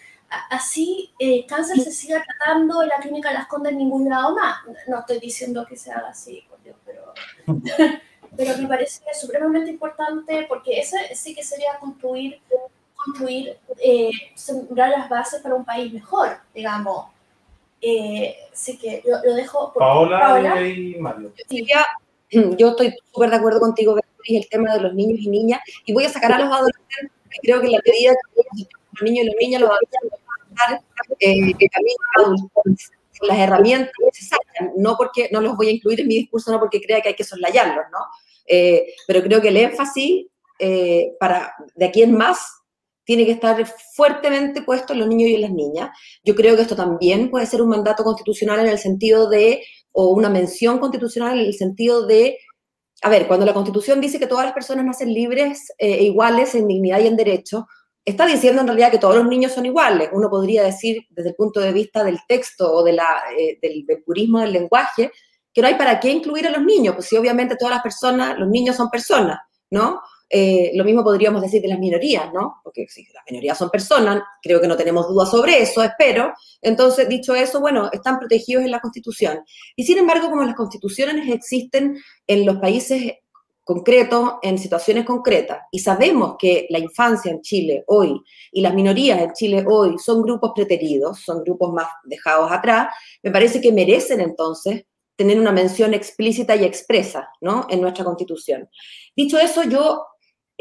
[0.50, 4.58] así el cáncer se siga tratando en la clínica Las Condes en ningún lado más.
[4.86, 7.12] No estoy diciendo que se haga así, por Dios, pero,
[8.36, 12.40] pero me parece supremamente importante porque ese sí que sería construir,
[12.94, 17.06] construir eh, sembrar las bases para un país mejor, digamos.
[17.80, 21.32] Eh, así que lo, dejo por Paola, y Mario.
[22.58, 25.92] Yo estoy súper de acuerdo contigo, en el tema de los niños y niñas, y
[25.92, 27.10] voy a sacar a los adolescentes,
[27.42, 28.42] creo que la medida que
[28.92, 30.20] los niños y las niñas, los adolescentes
[31.18, 31.96] eh, que también
[32.52, 32.76] con
[33.22, 36.80] las herramientas necesarias, no porque no los voy a incluir en mi discurso, no porque
[36.80, 37.98] crea que hay que soslayarlos, ¿no?
[38.46, 40.26] Eh, pero creo que el énfasis
[40.58, 42.62] eh, para de aquí en más
[43.04, 43.64] tiene que estar
[43.94, 45.90] fuertemente puesto en los niños y en las niñas.
[46.24, 50.08] Yo creo que esto también puede ser un mandato constitucional en el sentido de, o
[50.08, 52.38] una mención constitucional en el sentido de,
[53.02, 56.66] a ver, cuando la Constitución dice que todas las personas nacen libres e iguales en
[56.66, 57.66] dignidad y en derecho,
[58.04, 60.08] está diciendo en realidad que todos los niños son iguales.
[60.12, 63.84] Uno podría decir desde el punto de vista del texto o de la, eh, del,
[64.04, 65.10] purismo del lenguaje
[65.54, 68.38] que no hay para qué incluir a los niños, pues si obviamente todas las personas,
[68.38, 69.38] los niños son personas,
[69.70, 70.00] ¿no?
[70.34, 72.54] Eh, lo mismo podríamos decir de las minorías, ¿no?
[72.64, 76.32] Porque si las minorías son personas, creo que no tenemos dudas sobre eso, espero.
[76.62, 79.40] Entonces, dicho eso, bueno, están protegidos en la Constitución.
[79.76, 83.12] Y sin embargo, como las constituciones existen en los países
[83.62, 89.20] concreto en situaciones concretas y sabemos que la infancia en Chile hoy y las minorías
[89.20, 92.92] en Chile hoy son grupos preteridos, son grupos más dejados atrás,
[93.22, 97.66] me parece que merecen entonces tener una mención explícita y expresa ¿no?
[97.70, 98.68] en nuestra constitución.
[99.14, 100.06] Dicho eso, yo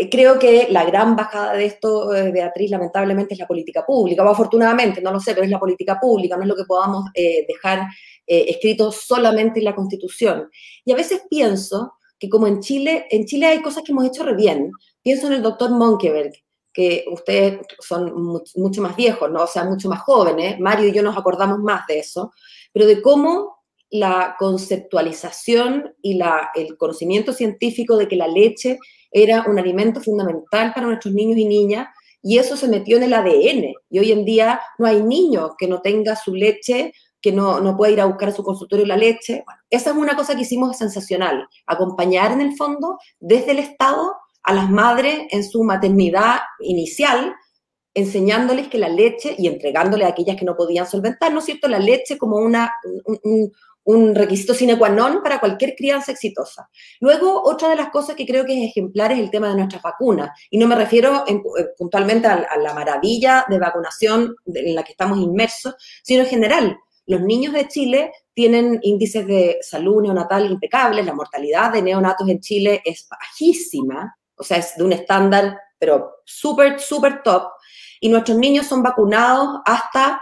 [0.09, 4.29] creo que la gran bajada de esto, eh, Beatriz, lamentablemente es la política pública, o
[4.29, 7.45] afortunadamente, no lo sé, pero es la política pública, no es lo que podamos eh,
[7.47, 7.87] dejar
[8.25, 10.49] escrito solamente en la constitución.
[10.85, 14.23] Y a veces pienso que como en Chile, en Chile hay cosas que hemos hecho
[14.23, 14.71] re bien.
[15.01, 16.31] Pienso en el doctor Monkeberg,
[16.71, 18.13] que ustedes son
[18.55, 19.43] mucho más viejos, ¿no?
[19.43, 22.31] o sea, mucho más jóvenes, Mario y yo nos acordamos más de eso,
[22.71, 23.57] pero de cómo
[23.89, 28.77] la conceptualización y la, el conocimiento científico de que la leche
[29.11, 31.87] era un alimento fundamental para nuestros niños y niñas,
[32.23, 33.73] y eso se metió en el ADN.
[33.89, 37.77] Y hoy en día no hay niño que no tenga su leche que no, no
[37.77, 39.43] puede ir a buscar a su consultorio la leche.
[39.69, 44.53] Esa es una cosa que hicimos sensacional, acompañar en el fondo desde el Estado a
[44.53, 47.35] las madres en su maternidad inicial,
[47.93, 51.67] enseñándoles que la leche y entregándole a aquellas que no podían solventar, ¿no es cierto?,
[51.67, 52.73] la leche como una,
[53.05, 53.51] un, un
[54.13, 56.69] requisito sine qua non para cualquier crianza exitosa.
[56.99, 59.81] Luego, otra de las cosas que creo que es ejemplar es el tema de nuestras
[59.81, 60.29] vacunas.
[60.49, 61.41] Y no me refiero eh,
[61.77, 66.77] puntualmente a, a, la maravilla de vacunación en la que estamos inmersos, sino en general.
[67.07, 72.39] Los niños de Chile tienen índices de salud neonatal impecables, la mortalidad de neonatos en
[72.39, 77.49] Chile es bajísima, o sea, es de un estándar, pero súper, súper top,
[77.99, 80.21] y nuestros niños son vacunados hasta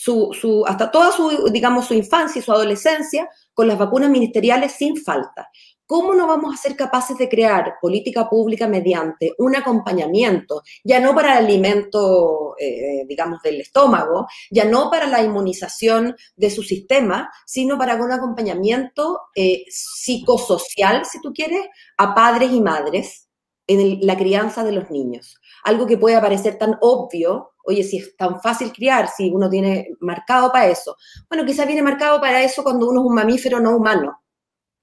[0.00, 4.70] su, su, hasta toda su, digamos, su infancia y su adolescencia con las vacunas ministeriales
[4.70, 5.50] sin falta.
[5.86, 11.16] ¿Cómo no vamos a ser capaces de crear política pública mediante un acompañamiento, ya no
[11.16, 17.32] para el alimento, eh, digamos, del estómago, ya no para la inmunización de su sistema,
[17.44, 23.27] sino para un acompañamiento eh, psicosocial, si tú quieres, a padres y madres
[23.68, 25.36] en la crianza de los niños?
[25.62, 29.90] Algo que puede parecer tan obvio, oye, si es tan fácil criar, si uno tiene
[30.00, 30.96] marcado para eso.
[31.28, 34.18] Bueno, quizás viene marcado para eso cuando uno es un mamífero no humano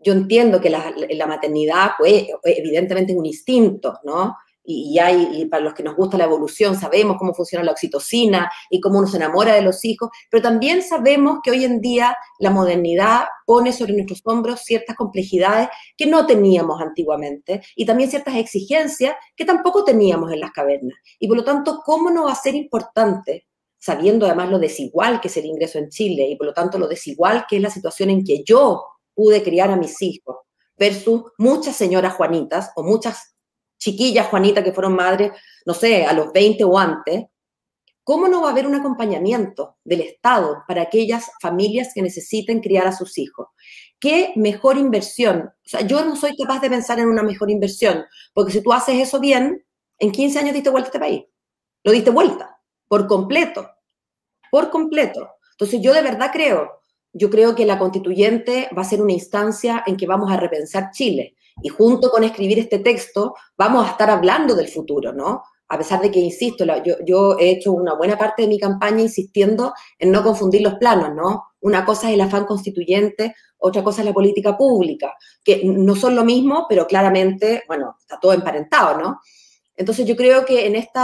[0.06, 4.38] yo entiendo que la, maternidad, pues, evidentemente es un instinto, ¿no?
[4.66, 8.82] Y, hay, para los que nos gusta la evolución, sabemos cómo funciona la oxitocina y
[8.82, 12.50] cómo uno se enamora de los hijos, pero también sabemos que hoy en día la
[12.50, 19.16] modernidad pone sobre nuestros hombros ciertas complejidades que no teníamos antiguamente y también ciertas exigencias
[19.36, 20.98] que tampoco teníamos en las cavernas.
[21.20, 23.46] Y por lo tanto, ¿cómo no va a ser importante
[23.78, 26.88] sabiendo además lo desigual que es el ingreso en Chile y por lo tanto lo
[26.88, 30.38] desigual que es la situación en que yo pude criar a mis hijos,
[30.78, 33.35] versus muchas señoras Juanitas o muchas
[33.86, 35.32] chiquillas Juanitas que fueron madres,
[35.64, 37.26] no sé, a los 20 o antes,
[38.04, 42.88] ¿cómo no va a haber un acompañamiento del Estado para aquellas familias que necesiten criar
[42.88, 43.50] a sus hijos?
[44.00, 45.52] ¿Qué mejor inversión?
[45.54, 48.74] O sea, yo no soy capaz de pensar en una mejor inversión, porque si tú
[48.74, 49.64] haces eso bien,
[50.00, 51.24] en 15 años diste vuelta a este país.
[51.84, 53.70] Lo diste vuelta, por completo,
[54.50, 55.30] por completo.
[55.52, 56.82] Entonces yo de verdad creo
[57.18, 60.92] yo creo que la constituyente va a ser una instancia en que vamos a repensar
[60.92, 65.44] Chile Y junto con escribir este texto, vamos a estar hablando del futuro, ¿no?
[65.68, 69.02] A pesar de que, insisto, yo, yo he hecho una buena parte de mi campaña
[69.02, 71.46] insistiendo en no confundir los planos, ¿no?
[71.62, 76.16] Una cosa es el afán constituyente, otra cosa es la política pública, que no son
[76.16, 79.20] lo mismo, pero claramente, bueno, está todo emparentado, ¿no?
[79.76, 81.00] Entonces yo creo que en este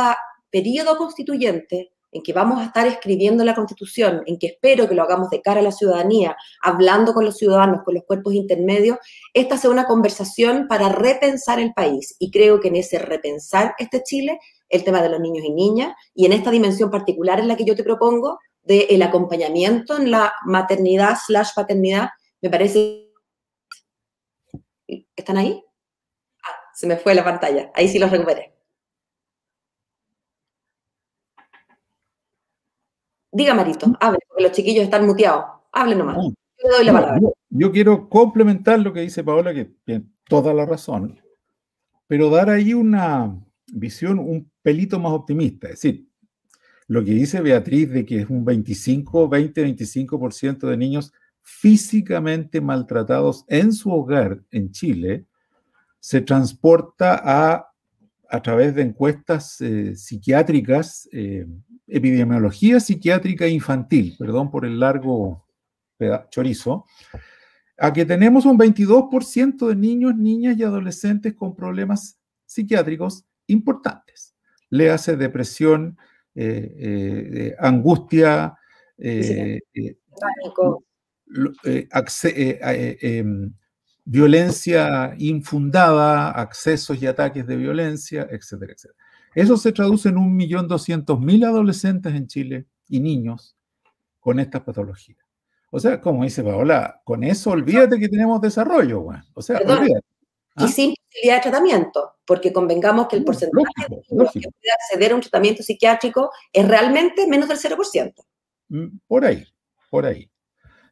[0.52, 5.04] periodo constituyente, en que vamos a estar escribiendo la constitución, en que espero que lo
[5.04, 8.98] hagamos de cara a la ciudadanía, hablando con los ciudadanos, con los cuerpos intermedios,
[9.34, 12.16] esta sea una conversación para repensar el país.
[12.20, 15.96] Y creo que en ese repensar este Chile, el tema de los niños y niñas,
[16.14, 20.34] y en esta dimensión particular en la que yo te propongo, del acompañamiento en la
[20.46, 22.10] maternidad slash paternidad,
[22.42, 23.08] me parece...
[25.16, 25.64] ¿Están ahí?
[26.44, 27.72] Ah, se me fue la pantalla.
[27.74, 28.54] Ahí sí los recuperé.
[33.32, 35.46] Diga, Marito, hable, porque los chiquillos están muteados.
[35.72, 36.18] Hable nomás.
[36.18, 37.20] yo le doy la palabra.
[37.50, 41.20] Yo, quiero complementar lo que dice Paola, que tiene toda la razón,
[42.08, 45.68] pero dar ahí una visión un pelito más optimista.
[45.68, 46.08] Es decir,
[46.88, 53.46] lo que dice Beatriz de que es un 25, 20, 25% de niños físicamente maltratados
[53.48, 55.26] en su hogar en Chile,
[56.00, 57.72] se transporta a,
[58.30, 61.46] a través de encuestas eh, psiquiátricas eh,
[61.92, 65.46] epidemiología psiquiátrica infantil, perdón por el largo
[66.30, 66.86] chorizo,
[67.78, 74.36] a que tenemos un 22% de niños, niñas y adolescentes con problemas psiquiátricos importantes.
[74.70, 75.98] Le hace depresión,
[76.34, 78.56] eh, eh, angustia,
[78.98, 79.60] eh,
[84.06, 89.01] violencia infundada, accesos y ataques de violencia, etcétera, etcétera.
[89.34, 93.56] Eso se traduce en 1.200.000 adolescentes en Chile y niños
[94.20, 95.20] con estas patologías.
[95.72, 99.20] O sea, como dice Paola, con eso olvídate que tenemos desarrollo, güey.
[99.34, 100.06] O sea, olvídate.
[100.58, 100.68] Y ¿ah?
[100.68, 105.16] sin posibilidad de tratamiento, porque convengamos que el porcentaje de niños que puede acceder a
[105.16, 108.14] un tratamiento psiquiátrico es realmente menos del 0%.
[108.68, 109.46] Mm, por ahí,
[109.90, 110.30] por ahí.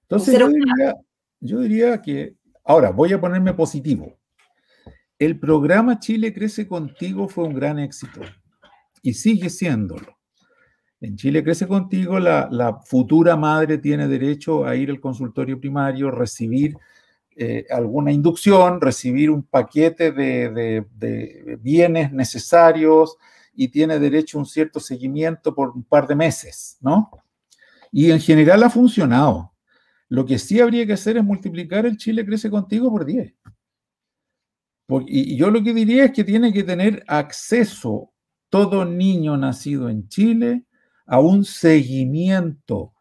[0.03, 0.95] Entonces, yo diría,
[1.41, 4.18] yo diría que, ahora voy a ponerme positivo
[5.19, 8.21] el programa Chile Crece Contigo fue un gran éxito
[9.03, 10.17] y sigue siéndolo.
[11.01, 16.77] En Chile Crece Contigo, la, futura madre tiene derecho a ir al consultorio primario, recibir
[17.35, 23.17] eh, alguna inducción, recibir un paquete de, de, bienes necesarios
[23.53, 27.11] y tiene derecho a un cierto seguimiento por un par de meses, ¿no?
[27.91, 29.53] Y en general ha funcionado.
[30.07, 33.33] Lo que sí habría que hacer es multiplicar el Chile Crece Contigo por 10
[35.07, 38.11] y yo lo que diría es que tiene que tener acceso
[38.49, 40.65] todo niño nacido en Chile
[41.05, 42.93] a un seguimiento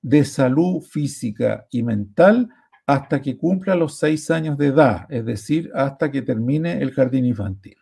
[0.00, 2.48] de salud física y mental
[2.86, 7.24] hasta que cumpla los seis años de edad, es decir, hasta que termine el jardín
[7.24, 7.76] infantil.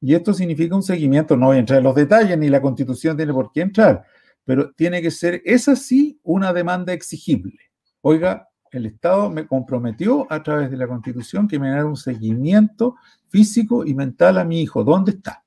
[0.00, 3.16] Y esto significa un seguimiento, no voy a entrar en los detalles, ni la constitución
[3.16, 4.04] tiene por qué entrar,
[4.44, 7.58] pero tiene que ser, es así, una demanda exigible.
[8.02, 12.96] Oiga, el Estado me comprometió a través de la Constitución que me diera un seguimiento
[13.28, 14.82] físico y mental a mi hijo.
[14.82, 15.44] ¿Dónde está?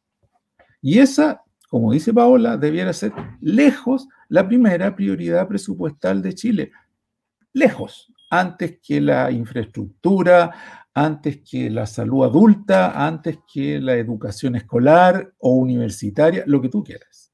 [0.81, 3.11] Y esa, como dice Paola, debiera ser
[3.41, 6.71] lejos la primera prioridad presupuestal de Chile.
[7.53, 10.53] Lejos, antes que la infraestructura,
[10.93, 16.83] antes que la salud adulta, antes que la educación escolar o universitaria, lo que tú
[16.83, 17.33] quieras.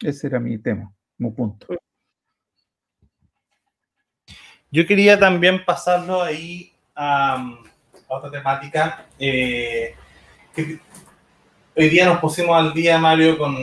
[0.00, 1.68] Ese era mi tema, mi punto.
[4.72, 7.58] Yo quería también pasarlo ahí a,
[8.08, 9.04] otra temática.
[9.18, 9.94] Eh,
[11.76, 13.54] hoy día nos pusimos al día, Mario, con,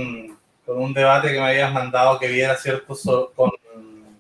[0.68, 3.34] un debate que me habías mandado que viera, ¿cierto?
[3.36, 3.50] con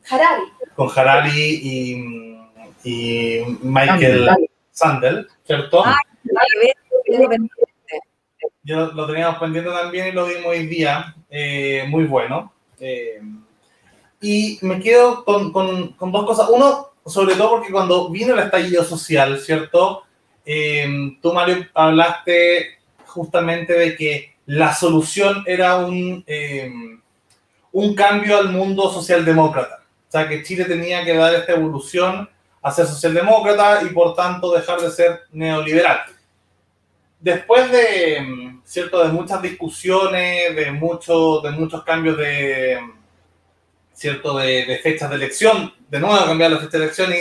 [0.10, 0.44] Harari.
[0.76, 2.10] Con Harari
[2.84, 4.28] y, Michael
[4.72, 5.84] Sandel, ¿cierto?
[5.86, 6.00] Ah,
[8.64, 11.16] Yo lo teníamos pendiente también y lo vimos hoy día.
[11.30, 12.52] Eh, muy bueno.
[12.80, 13.22] Eh,
[14.22, 16.50] y me quedo con, con, con, dos cosas.
[16.50, 20.04] Uno, sobre todo porque cuando vino el estallido social, ¿cierto?
[20.46, 26.72] Eh, tú, Mario, hablaste justamente de que la solución era un, eh,
[27.72, 29.84] un cambio al mundo socialdemócrata.
[30.08, 32.30] O sea, que Chile tenía que dar esta evolución
[32.62, 36.02] a ser socialdemócrata y por tanto dejar de ser neoliberal.
[37.20, 39.04] Después de, ¿cierto?
[39.04, 42.80] de muchas discusiones, de, mucho, de muchos cambios de,
[44.00, 44.38] ¿cierto?
[44.38, 47.12] De, fechas de elección, de nuevo cambiar la fecha de elección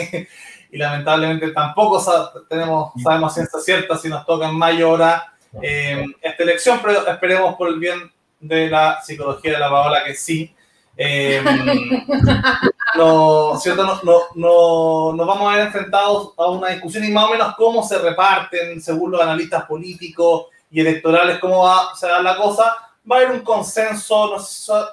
[0.71, 2.01] y, lamentablemente tampoco
[2.49, 7.57] tenemos, sabemos ciencia cierta si nos toca en mayo ahora eh, esta elección, pero esperemos
[7.57, 10.55] por el bien de la psicología de la Paola que sí,
[11.01, 11.43] Eh,
[12.97, 13.85] no, ¿cierto?
[13.85, 17.55] No, no, no, nos vamos a ver enfrentados a una discusión y más o menos
[17.57, 22.88] cómo se reparten, según los analistas políticos y electorales, cómo va a dar la cosa.
[23.11, 24.39] Va a haber un consenso no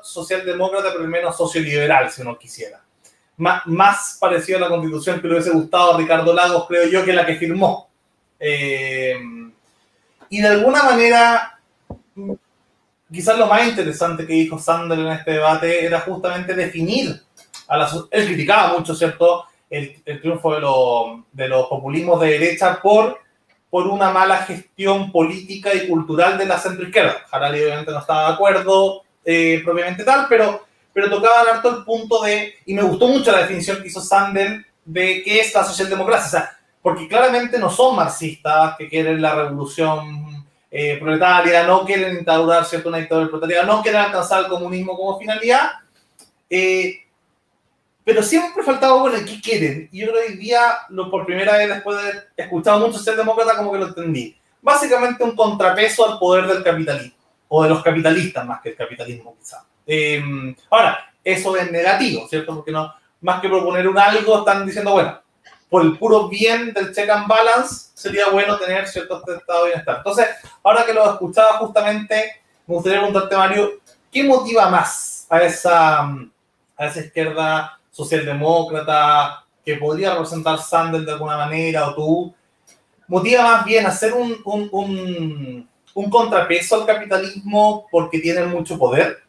[0.03, 2.81] socialdemócrata, pero al menos socioliberal, si uno quisiera.
[3.37, 7.11] Más, parecido a la constitución que le hubiese gustado a Ricardo Lagos, creo yo, que
[7.11, 7.89] la que firmó.
[8.39, 9.19] Eh,
[10.29, 11.59] y de alguna manera,
[13.11, 17.21] quizás lo más interesante que dijo Sander en este debate era justamente definir
[17.67, 17.89] a la...
[18.11, 23.19] Él criticaba mucho, ¿cierto?, el, triunfo de, los populismos de derecha por,
[23.69, 27.25] por una mala gestión política y cultural de la centroizquierda.
[27.31, 32.21] Harari obviamente no estaba de acuerdo eh, propiamente tal, pero, pero tocaba harto el punto
[32.23, 36.51] de, y me gustó mucho la definición que hizo Sander de qué es la socialdemocracia.
[36.81, 42.89] Porque claramente no son marxistas que quieren la revolución eh, proletaria, no quieren instaurar cierto
[42.89, 45.71] una dictadura proletaria, no quieren alcanzar el comunismo como finalidad,
[46.49, 47.04] eh,
[48.05, 49.89] pero siempre faltaba, bueno, ¿qué quieren?
[49.91, 53.57] Y yo hoy día, lo, por primera vez después de haber escuchado mucho ser demócrata,
[53.57, 54.39] como que lo entendí.
[54.61, 59.35] Básicamente un contrapeso al poder del capitalismo, o de los capitalistas más que el capitalismo
[59.39, 59.65] quizá.
[59.87, 60.23] Eh,
[60.69, 62.53] ahora, eso es negativo, ¿cierto?
[62.53, 65.19] Porque no, más que proponer un algo, están diciendo, bueno,
[65.67, 69.97] por el puro bien del check and balance, sería bueno tener cierto estado de bienestar.
[69.97, 70.27] Entonces,
[70.61, 73.71] ahora que lo escuchaba justamente, me gustaría preguntarte, Mario,
[74.11, 81.37] ¿qué motiva más a esa, a esa izquierda socialdemócrata que podría representar Sandel de alguna
[81.37, 82.35] manera o tú?
[83.07, 89.19] ¿Motiva más bien hacer un, un, un, un contrapeso al capitalismo porque tienen mucho poder?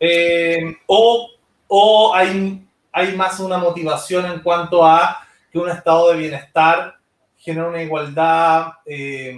[0.00, 1.30] Eh, o,
[1.68, 6.96] ¿O hay, hay más una motivación en cuanto a un estado de bienestar
[7.36, 9.36] genera una igualdad, eh,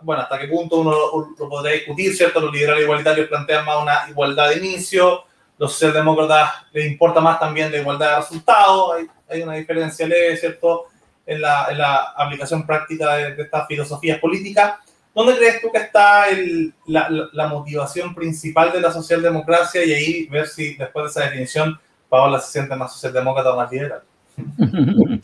[0.00, 0.90] bueno, hasta qué punto uno
[1.38, 2.40] lo, podría discutir, ¿cierto?
[2.40, 5.24] Los liberales igualitarios plantean más una igualdad de inicio,
[5.62, 10.36] los socialdemócratas les importa más también la igualdad de resultados, hay, hay una diferencia leve,
[10.36, 10.86] ¿cierto?
[11.24, 14.74] En la, en la aplicación práctica de, estas filosofías políticas.
[15.14, 19.84] ¿Dónde crees tú que está el, la, la, motivación principal de la socialdemocracia?
[19.84, 23.70] Y ahí ver si después de esa definición Paola se siente más socialdemócrata o más
[23.70, 24.02] liberal.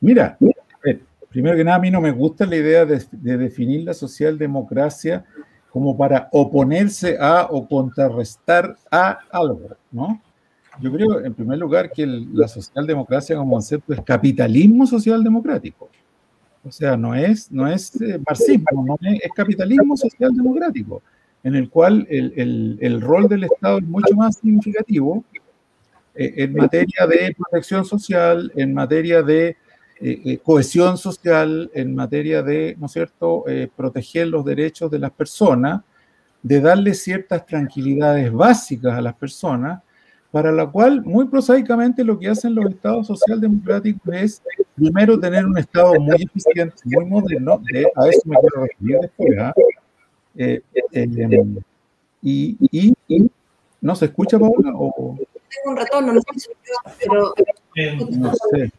[0.00, 0.38] Mira,
[1.30, 5.24] primero que nada, a mí no me gusta la idea de, definir la socialdemocracia
[5.72, 10.20] como para oponerse a o contrarrestar a algo, ¿no?
[10.80, 15.90] Yo creo, en primer lugar, que la socialdemocracia como concepto es capitalismo socialdemocrático.
[16.64, 21.02] O sea, no es, no es eh, marxismo, no es, capitalismo socialdemocrático,
[21.42, 25.24] en el cual el, el, rol del Estado es mucho más significativo
[26.14, 29.56] eh, en materia de protección social, en materia de
[30.02, 34.98] eh, eh, cohesión social en materia de, ¿no es cierto?, eh, proteger los derechos de
[34.98, 35.82] las personas,
[36.42, 39.82] de darle ciertas tranquilidades básicas a las personas,
[40.30, 44.42] para la cual, muy prosaicamente, lo que hacen los estados socialdemocráticos es,
[44.74, 47.60] primero, tener un estado muy eficiente, muy moderno,
[47.94, 49.52] a eso me quiero referir después, ¿ah?
[52.22, 53.30] y, y, y,
[53.82, 54.72] ¿no se escucha, Paola?
[54.74, 55.18] O...
[55.18, 56.50] Tengo un retorno, no sé,
[56.98, 57.34] pero...
[58.12, 58.72] No sé.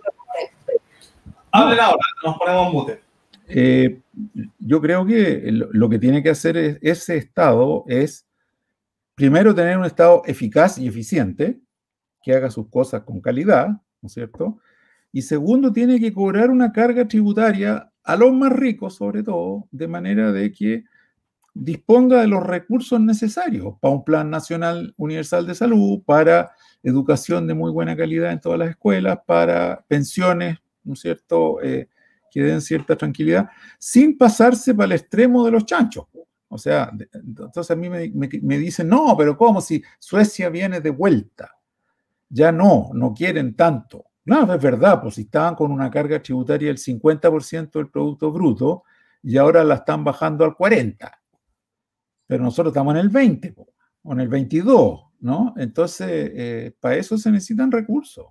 [1.51, 3.01] Hablen ahora, nos ponemos mute.
[3.47, 3.99] Eh,
[4.59, 8.25] yo creo que lo que tiene que hacer ese Estado es,
[9.15, 11.59] primero, tener un Estado eficaz y eficiente,
[12.23, 14.59] que haga sus cosas con calidad, ¿no es cierto?
[15.11, 19.87] Y segundo, tiene que cobrar una carga tributaria a los más ricos, sobre todo, de
[19.87, 20.85] manera de que
[21.53, 27.53] disponga de los recursos necesarios para un plan nacional universal de salud, para educación de
[27.53, 31.89] muy buena calidad en todas las escuelas, para pensiones ¿no es cierto?, eh,
[32.32, 36.05] que den cierta tranquilidad, sin pasarse para el extremo de los chanchos.
[36.47, 40.89] O sea, entonces a mí me, me, dicen, no, pero ¿cómo si Suecia viene de
[40.89, 41.57] vuelta?
[42.29, 44.05] Ya no, no quieren tanto.
[44.25, 48.84] No, es verdad, pues si estaban con una carga tributaria del 50% del Producto Bruto
[49.23, 51.09] y ahora la están bajando al 40%.
[52.27, 53.65] Pero nosotros estamos en el 20%
[54.03, 55.53] o en el 22%, ¿no?
[55.57, 58.25] Entonces, eh, para eso se necesitan recursos.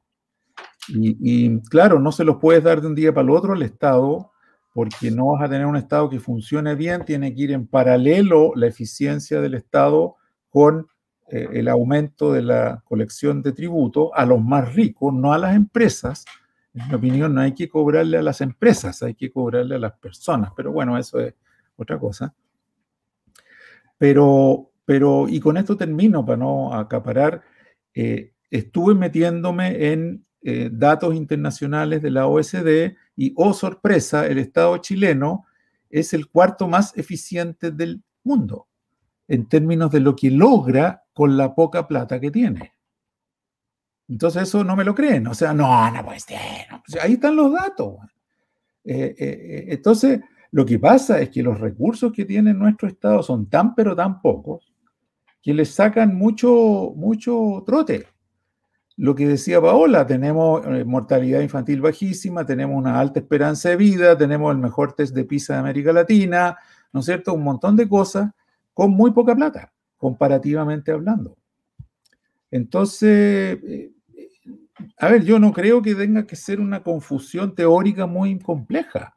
[0.89, 4.33] Y, claro, no se los puedes dar de un día para el otro al Estado,
[4.73, 8.53] porque no vas a tener un Estado que funcione bien, tiene que ir en paralelo
[8.55, 10.17] la eficiencia del Estado
[10.49, 10.89] con
[11.29, 15.55] eh, el aumento de la colección de tributo a los más ricos, no a las
[15.55, 16.25] empresas.
[16.75, 19.93] En mi opinión, no hay que cobrarle a las empresas, hay que cobrarle a las
[19.99, 21.35] personas, pero bueno, eso es
[21.77, 22.35] otra cosa.
[23.99, 27.43] Pero, pero y con esto termino para no acaparar,
[27.95, 34.77] eh, estuve metiéndome en eh, datos internacionales de la OSD y, oh sorpresa, el Estado
[34.79, 35.45] chileno
[35.91, 38.69] es el cuarto más eficiente del mundo
[39.29, 42.73] en términos de lo que logra con la poca plata que tiene.
[44.09, 45.27] Entonces eso no me lo creen.
[45.29, 46.67] O sea, no, no puede ser.
[47.01, 47.97] ahí están los datos.
[48.85, 50.21] Eh, eh, entonces,
[50.51, 54.21] lo que pasa es que los recursos que tiene nuestro Estado son tan pero tan
[54.21, 54.73] pocos
[55.41, 58.07] que les sacan mucho, mucho trote.
[59.01, 64.53] Lo que decía Paola, tenemos mortalidad infantil bajísima, tenemos una alta esperanza de vida, tenemos
[64.53, 66.59] el mejor test de PISA de América Latina,
[66.93, 67.33] ¿no es cierto?
[67.33, 68.31] Un montón de cosas
[68.75, 71.35] con muy poca plata, comparativamente hablando.
[72.51, 73.59] Entonces,
[74.99, 79.15] a ver, yo no creo que tenga que ser una confusión teórica muy compleja.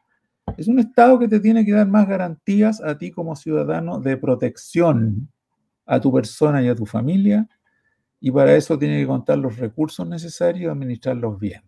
[0.56, 4.16] Es un Estado que te tiene que dar más garantías a ti como ciudadano de
[4.16, 5.28] protección
[5.86, 7.50] a tu persona y a tu familia,
[8.26, 11.62] y para eso tiene que contar los recursos necesarios y administrarlos bien.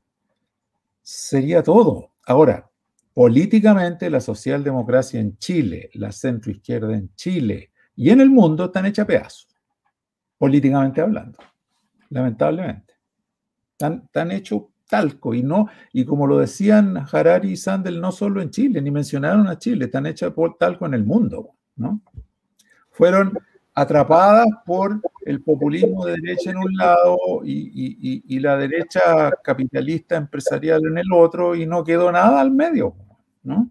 [1.01, 2.13] Sería todo.
[2.25, 2.71] Ahora,
[3.13, 9.05] políticamente la socialdemocracia en Chile, la centroizquierda en Chile y en el mundo están hechas
[9.05, 9.53] pedazos,
[10.37, 11.39] políticamente hablando,
[12.09, 12.93] lamentablemente.
[13.77, 18.51] Están, hechos talco y no, y como lo decían Harari y Sandel, no solo en
[18.51, 21.99] Chile, ni mencionaron a Chile, están hechas por talco en el mundo, ¿no?
[22.91, 23.37] Fueron
[23.75, 30.97] atrapadas por el populismo de derecha en un lado y, la derecha capitalista empresarial en
[30.97, 32.95] el otro y no quedó nada al medio,
[33.43, 33.69] ¿no?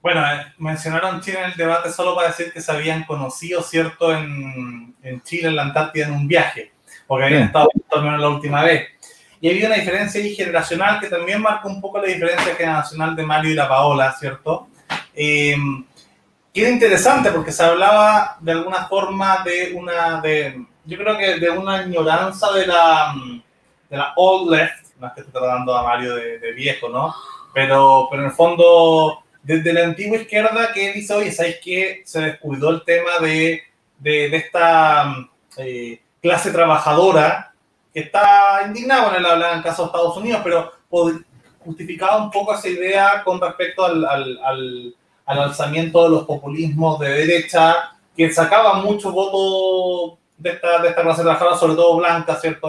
[0.00, 4.12] Bueno, eh, mencionaron Chile en el debate solo para decir que se habían conocido, ¿cierto?,
[4.12, 6.72] en, Chile, en la Antártida, en un viaje,
[7.06, 8.88] porque habían estado al menos la última vez.
[9.40, 13.26] Y había una diferencia ahí generacional que también marca un poco la diferencia generacional de
[13.26, 14.68] Mario y la Paola, ¿cierto?
[15.14, 15.56] Eh,
[16.54, 21.38] y era interesante porque se hablaba de alguna forma de una, de, yo creo que
[21.38, 23.14] de una añoranza de la,
[23.88, 27.14] de la old left, no es que estoy tratando a Mario de, viejo, ¿no?
[27.54, 32.02] Pero, pero en el fondo, desde la antigua izquierda que dice, oye, ¿sabes qué?
[32.04, 33.62] Se descuidó el tema de,
[33.98, 35.16] de, esta
[35.56, 37.54] eh, clase trabajadora
[37.94, 40.72] que está indignado con el hablar en el caso de Estados Unidos, pero
[41.60, 44.94] justificaba un poco esa idea con respecto al
[45.38, 51.22] alzamiento de los populismos de derecha, que sacaban muchos votos de esta, de esta clase
[51.22, 52.68] trabajadora, sobre todo blanca, ¿cierto?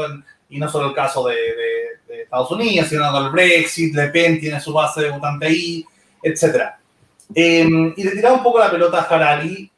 [0.49, 4.39] y no solo el caso de, de, Estados Unidos, sino con el Brexit, Le Pen
[4.39, 5.83] tiene su base de votante ahí,
[6.21, 6.73] etc.
[7.33, 9.69] Em, y le tiraba un poco la pelota a Harari,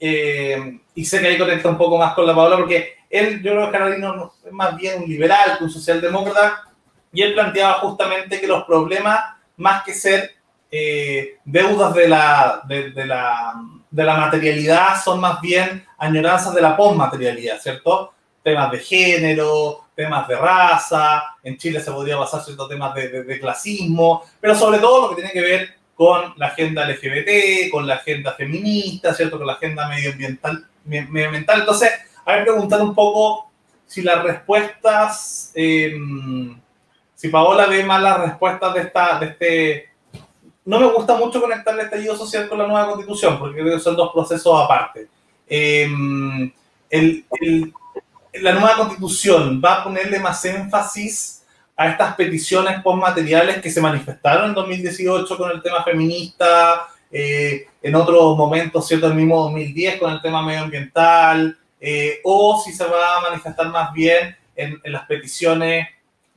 [0.00, 3.52] em, y sé que ahí conecta un poco más con la Paola, porque él, yo
[3.52, 6.70] creo que Harari no, es más bien un liberal que un socialdemócrata,
[7.12, 9.20] y él planteaba justamente que los problemas,
[9.56, 10.32] más que ser
[10.70, 13.54] eh, deudas de la, de, la,
[13.90, 18.12] de, la, materialidad son más bien añoranzas de la postmaterialidad, ¿cierto?
[18.42, 23.40] Temas de género, temas de raza, en Chile se podría basar ciertos temas de, de,
[23.40, 27.96] clasismo, pero sobre todo lo que tiene que ver con la agenda LGBT, con la
[27.96, 29.38] agenda feminista, ¿cierto?
[29.38, 30.66] Con la agenda medioambiental.
[30.84, 31.60] medioambiental.
[31.60, 31.90] Entonces,
[32.24, 33.50] a ver, preguntar un poco
[33.86, 36.58] si las respuestas, em,
[37.14, 39.89] si Paola ve más las respuestas de, esta, de este
[40.64, 43.82] no me gusta mucho conectar el estallido social con la nueva constitución, porque creo que
[43.82, 45.08] son dos procesos aparte.
[45.46, 46.52] Em,
[48.34, 51.44] la nueva constitución va a ponerle más énfasis
[51.76, 57.94] a estas peticiones postmateriales que se manifestaron en 2018 con el tema feminista, eh, en
[57.94, 59.06] otros momentos, ¿cierto?
[59.06, 63.92] El mismo 2010 con el tema medioambiental, eh, o si se va a manifestar más
[63.92, 65.88] bien en, en las peticiones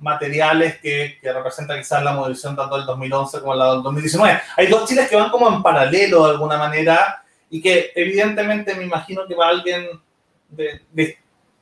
[0.04, 4.42] materiales que, que representan quizás la movilización tanto del 2011 como la del 2019.
[4.58, 8.84] Hay dos Chiles que van como en paralelo de alguna manera y que evidentemente me
[8.84, 9.88] imagino que va alguien
[10.50, 11.18] de,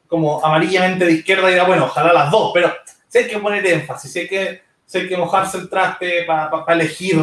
[0.08, 2.74] como amarillamente de izquierda dirá, bueno, ojalá las dos, pero
[3.08, 6.64] si hay que poner énfasis, si hay que, si hay que mojarse el traste para
[6.74, 7.18] elegir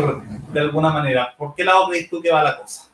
[0.53, 1.35] de alguna manera.
[1.37, 2.89] ¿Por qué lado crees tú que va la cosa?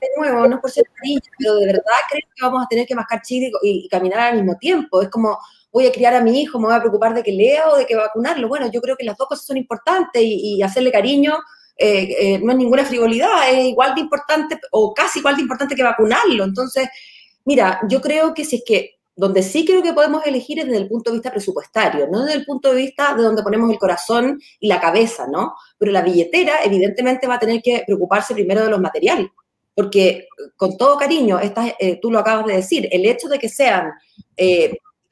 [0.00, 2.86] de nuevo, no es por ser cariño, pero de verdad creo que vamos a tener
[2.86, 5.02] que mascar chile y, y, caminar al mismo tiempo.
[5.02, 5.38] Es como,
[5.76, 7.84] voy a criar a mi hijo, me voy a preocupar de que lea o de
[7.84, 8.48] que vacunarlo.
[8.48, 11.34] Bueno, yo creo que las dos cosas son importantes y, hacerle cariño
[11.76, 15.74] eh, eh, no es ninguna frivolidad, es igual de importante o casi igual de importante
[15.74, 16.44] que vacunarlo.
[16.44, 16.88] Entonces,
[17.44, 20.78] mira, yo creo que si es que donde sí creo que podemos elegir es desde
[20.78, 23.78] el punto de vista presupuestario, no desde el punto de vista de donde ponemos el
[23.78, 25.56] corazón y la cabeza, ¿no?
[25.76, 29.26] Pero la billetera evidentemente va a tener que preocuparse primero de los materiales,
[29.74, 33.92] porque con todo cariño, eh, tú lo acabas de decir, el hecho de que sean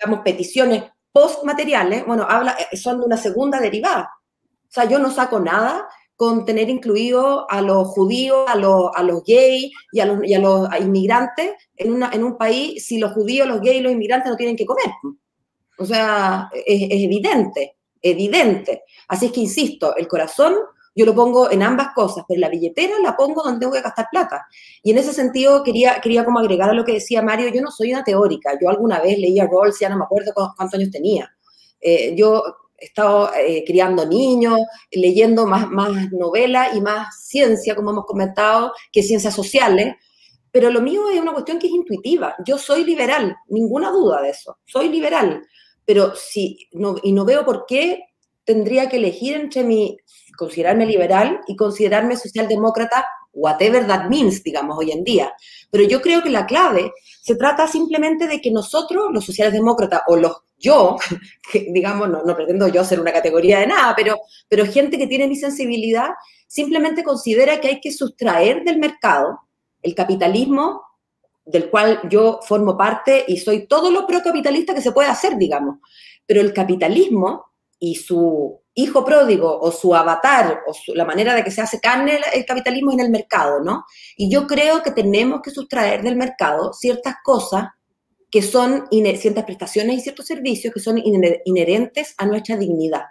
[0.05, 4.11] digamos, peticiones postmateriales, bueno, habla, eh, son de una segunda derivada.
[4.45, 5.87] O sea, yo no saco nada
[6.17, 10.35] con tener incluido a los judíos, a los, a los gays y a los, y
[10.35, 13.93] a los inmigrantes en, una, en un país si los judíos, los gays y los
[13.93, 14.87] inmigrantes no tienen que comer.
[15.79, 18.83] O sea, es, es evidente, evidente.
[19.09, 20.55] Así es que, insisto, el corazón
[20.95, 24.09] yo lo pongo en ambas cosas, pero la billetera la pongo donde tengo que gastar
[24.11, 24.47] plata.
[24.82, 27.70] Y en ese sentido quería, quería como agregar a lo que decía Mario, yo no
[27.70, 31.34] soy una teórica, yo alguna vez leía Rawls, ya no me acuerdo cuántos años tenía.
[31.80, 32.42] Eh, yo
[32.78, 38.72] he estado eh, criando niños, leyendo más, más novela y más ciencia, como hemos comentado,
[38.92, 39.97] que ciencias sociales,
[40.51, 42.36] pero lo mío es una cuestión que es intuitiva.
[42.47, 45.45] Yo soy liberal, ninguna duda de eso, soy liberal,
[45.84, 48.05] pero si, no, y no veo por qué
[48.45, 49.99] tendría que elegir entre mi
[50.37, 55.32] considerarme liberal y considerarme socialdemócrata, whatever that means, digamos, hoy en día.
[55.70, 60.16] Pero yo creo que la clave se trata simplemente de que nosotros, los socialdemócratas o
[60.16, 60.97] los yo,
[61.53, 64.16] que, digamos, no, no, pretendo yo ser una categoría de nada, pero,
[64.49, 66.11] pero gente que tiene mi sensibilidad,
[66.47, 69.41] simplemente considera que hay que sustraer del mercado
[69.82, 70.82] el capitalismo
[71.45, 75.78] del cual yo formo parte y soy todo lo procapitalista que se puede hacer, digamos.
[76.26, 77.45] Pero el capitalismo
[77.78, 82.18] y su hijo pródigo o su avatar o la manera de que se hace carne
[82.33, 83.85] el, capitalismo en el mercado, ¿no?
[84.16, 87.68] Y yo creo que tenemos que sustraer del mercado ciertas cosas
[88.31, 93.05] que son, ciertas prestaciones y ciertos servicios que son inherentes a nuestra dignidad.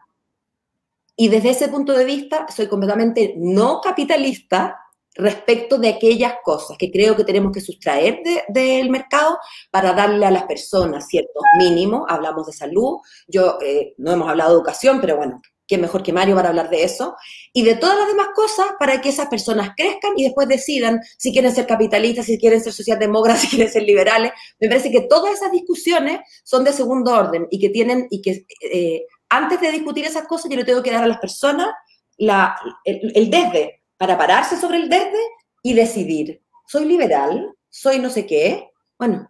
[1.16, 4.80] Y desde ese punto de vista soy completamente no capitalista
[5.16, 9.38] respecto de aquellas cosas que creo que tenemos que sustraer del mercado
[9.72, 12.04] para darle a las personas ciertos mínimos.
[12.10, 12.98] Hablamos de salud,
[13.28, 16.70] yo eh, no hemos hablado de educación, pero bueno, qué mejor que Mario para hablar
[16.70, 17.16] de eso,
[17.54, 21.32] y de todas las demás cosas para que esas personas crezcan y después decidan si
[21.32, 24.32] quieren ser capitalistas, si quieren ser socialdemócratas, si quieren ser liberales.
[24.60, 28.46] Me parece que todas esas discusiones son de segundo orden y que tienen, y que
[28.62, 31.70] eh, antes de discutir esas cosas yo le tengo que dar a las personas
[32.18, 35.20] la, el, el desde, para pararse sobre el desde
[35.64, 37.56] y decidir, ¿soy liberal?
[37.70, 38.70] ¿Soy no sé qué?
[39.00, 39.30] Bueno,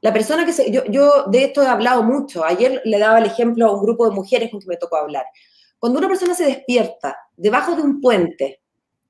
[0.00, 0.70] la persona que se...
[0.70, 2.44] Yo, yo de esto he hablado mucho.
[2.44, 5.24] Ayer le daba el ejemplo a un grupo de mujeres con que me tocó hablar.
[5.78, 8.62] Cuando una persona se despierta debajo de un puente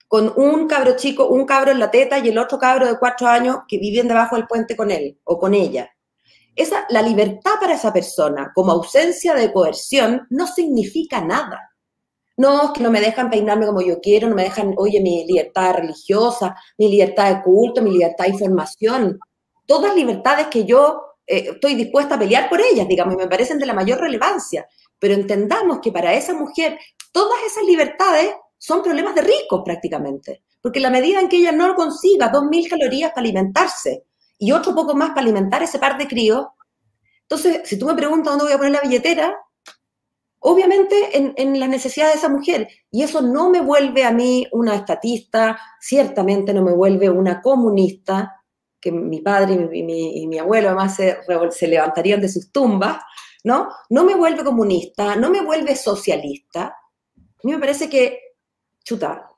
[0.07, 3.27] con un cabro chico, un cabro en la teta y el otro cabro de cuatro
[3.27, 5.91] años que viven debajo del puente con él o con ella,
[6.59, 11.71] esa, la libertad para esa persona como ausencia de coerción no significa nada.
[12.37, 15.25] No, es que no me dejan peinarme como yo quiero, no me dejan, oye, mi
[15.25, 19.19] libertad religiosa, mi libertad de culto, mi libertad de información.
[19.67, 23.59] Todas libertades que yo eh, estoy dispuesta a pelear por ellas, digamos, y me parecen
[23.59, 24.67] de la mayor relevancia.
[24.99, 26.79] Pero entendamos que para esa mujer
[27.13, 30.43] todas esas libertades son problemas de ricos prácticamente.
[30.61, 34.05] Porque la medida en que ella no consiga 2.000 calorías para alimentarse
[34.39, 36.47] y otro poco más para alimentar ese par de críos,
[37.23, 39.37] entonces, si tú me preguntas dónde voy a poner la billetera,
[40.41, 42.69] obviamente en, en la necesidad de esa mujer.
[42.91, 48.39] Y eso no me vuelve a mí una estatista, ciertamente no me vuelve una comunista,
[48.81, 51.19] que mi padre y mi, mi, abuelo además se,
[51.51, 52.99] se, levantarían de sus tumbas,
[53.45, 53.69] ¿no?
[53.91, 56.65] No me vuelve comunista, no me vuelve socialista.
[57.17, 58.21] A mí me parece que,
[58.85, 59.29] chuta,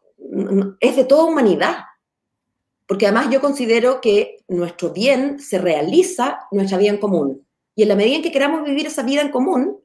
[0.80, 1.84] es de toda humanidad.
[2.86, 7.46] Porque además yo considero que nuestro bien se realiza nuestra vida en común.
[7.76, 9.80] Y en la medida en que queramos vivir esa vida en común,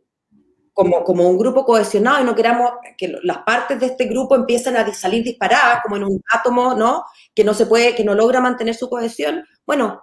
[0.73, 4.75] como, como un grupo cohesionado y no queramos que las partes de este grupo empiecen
[4.75, 7.05] a salir disparadas, como en un átomo, ¿no?
[7.33, 9.45] Que no se puede, que no logra mantener su cohesión.
[9.65, 10.01] Bueno,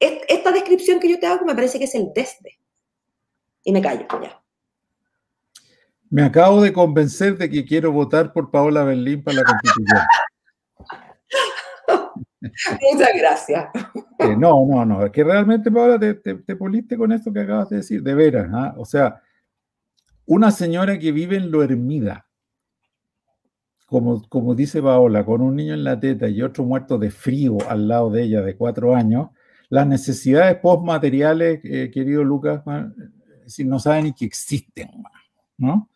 [0.00, 2.57] esta descripción que yo te hago me parece que es el desde.
[3.68, 4.42] Y me callo ya.
[6.08, 10.00] Me acabo de convencer de que quiero votar por Paola Berlín para la constitución.
[12.94, 13.68] Muchas gracias.
[14.38, 17.76] no, no, no, es que realmente, Paola, te, te, puliste con esto que acabas de
[17.76, 18.48] decir, de veras.
[18.54, 18.74] ¿ah?
[18.78, 19.20] O sea,
[20.24, 22.26] una señora que vive en lo Hermida,
[23.84, 27.58] como, como dice Paola, con un niño en la teta y otro muerto de frío
[27.68, 29.28] al lado de ella de cuatro años,
[29.68, 32.62] las necesidades postmateriales, eh, querido Lucas,
[33.48, 34.90] si no saben ni que existen,
[35.56, 35.88] ¿no?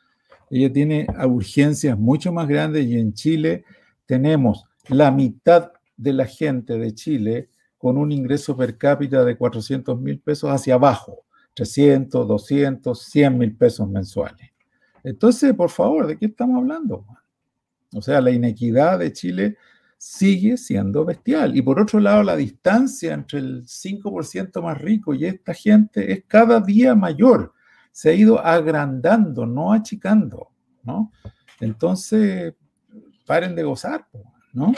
[0.51, 3.65] Ella tiene urgencias mucho más grandes y en Chile
[4.07, 7.49] tenemos la mitad de la gente de Chile
[7.79, 11.25] con un ingreso per cápita de 400 mil pesos hacia abajo.
[11.55, 14.51] 300, 200, 100 mil pesos mensuales.
[15.05, 17.05] Entonces, por favor, ¿de qué estamos hablando?
[17.95, 19.57] O sea, la inequidad de Chile
[20.03, 21.57] sigue siendo bestial.
[21.57, 26.25] Y por otro lado, la distancia entre el 5% más rico y esta gente es
[26.27, 27.53] cada día mayor.
[27.93, 30.51] Se ha ido agrandando, no achicando,
[30.83, 31.13] ¿no?
[31.61, 32.53] Entonces,
[33.29, 34.09] paren de gozar,
[34.53, 34.73] ¿no?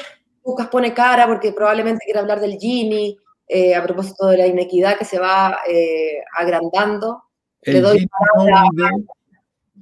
[0.44, 3.16] Lucas pone cara porque probablemente quiere hablar del Gini,
[3.48, 7.22] eh, a propósito de la inequidad que se va eh, agrandando.
[7.62, 8.06] Le doy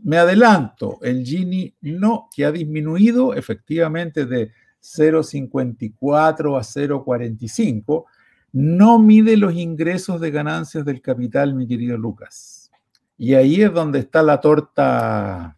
[0.04, 4.52] me adelanto, el Gini no, que ha disminuido efectivamente de
[4.82, 8.04] 0,54 a 0,45,
[8.52, 12.70] no mide los ingresos de ganancias del capital, mi querido Lucas.
[13.16, 15.56] Y ahí es donde está la torta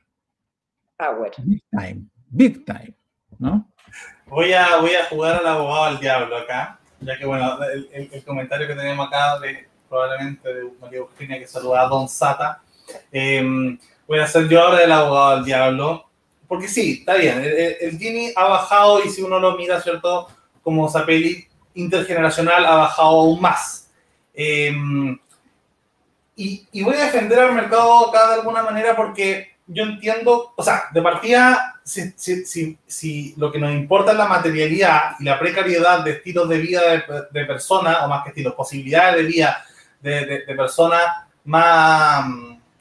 [0.97, 1.33] Power.
[1.39, 2.95] Big Time, big time,
[3.39, 3.69] ¿no?
[4.27, 8.25] Voy a, voy a jugar al abogado al diablo acá, ya que bueno, el, el,
[8.25, 12.63] comentario que tenemos acá de probablemente de María Eugenia que saluda a Don Sata.
[13.13, 16.11] Em, voy a hacer yo ahora el abogado al diablo,
[16.55, 20.29] porque sí, está bien, el, el Gini ha bajado y si uno lo mira, ¿cierto?
[20.63, 23.91] Como Zapelli intergeneracional ha bajado aún más.
[24.33, 25.19] Em,
[26.37, 30.63] y, y, voy a defender al mercado acá de alguna manera porque yo entiendo, o
[30.63, 35.37] sea, de partida, si, si, si, lo que nos importa es la materialidad y la
[35.37, 37.03] precariedad de estilos de vida de,
[37.33, 39.65] de personas, o más que estilos, posibilidades de vida
[40.01, 41.03] de, de, personas
[41.45, 42.27] más,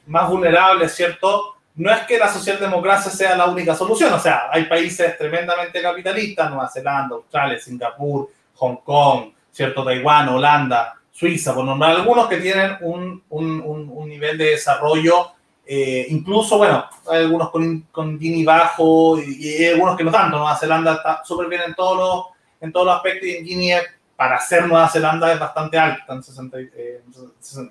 [0.06, 1.53] más vulnerables, ¿cierto?
[1.76, 6.48] No es que la socialdemocracia sea la única solución, o sea, hay países tremendamente capitalistas,
[6.50, 9.84] Nueva Zelanda, Australia, Singapur, Hong Kong, ¿cierto?
[9.84, 15.34] Taiwán, Holanda, Suiza, por nombrar algunos que tienen un, un, un nivel de desarrollo,
[15.66, 20.36] eh, incluso, bueno, hay algunos con, con Gini bajo y, hay algunos que no tanto.
[20.36, 22.26] Nueva Zelanda está súper bien en todos los,
[22.60, 23.70] en todos aspectos y en Gini,
[24.16, 27.02] para ser Nueva Zelanda, es bastante alta, en, 60, eh,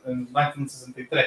[0.06, 1.26] en 63.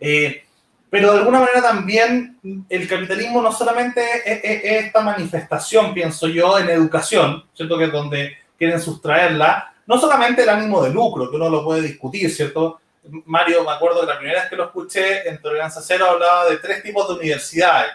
[0.00, 0.44] Eh,
[0.90, 6.58] pero de alguna manera también el capitalismo no solamente es, es, esta manifestación, pienso yo,
[6.58, 7.78] en educación, ¿cierto?
[7.78, 11.82] Que es donde quieren sustraerla, no solamente el ánimo de lucro, que uno lo puede
[11.82, 12.80] discutir, ¿cierto?
[13.24, 16.58] Mario, me acuerdo que la primera vez que lo escuché en Tolerancia Cero hablaba de
[16.58, 17.92] tres tipos de universidades.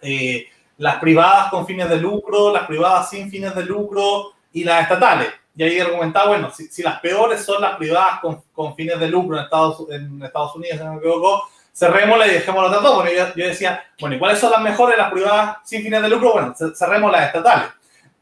[0.00, 0.46] Eh,
[0.78, 5.28] las privadas con fines de lucro, las privadas sin fines de lucro y las estatales.
[5.56, 9.08] Y ahí argumentaba, bueno, si, si las peores son las privadas con, con, fines de
[9.08, 11.48] lucro en Estados, en Estados Unidos, si no me equivoco,
[11.78, 12.96] cerrémoslas y dejémoslas a todos.
[12.96, 16.08] Bueno, yo, yo, decía, bueno, ¿y cuáles son las mejores, las privadas sin fines de
[16.08, 16.32] lucro?
[16.32, 17.68] Bueno, cerremos las estatales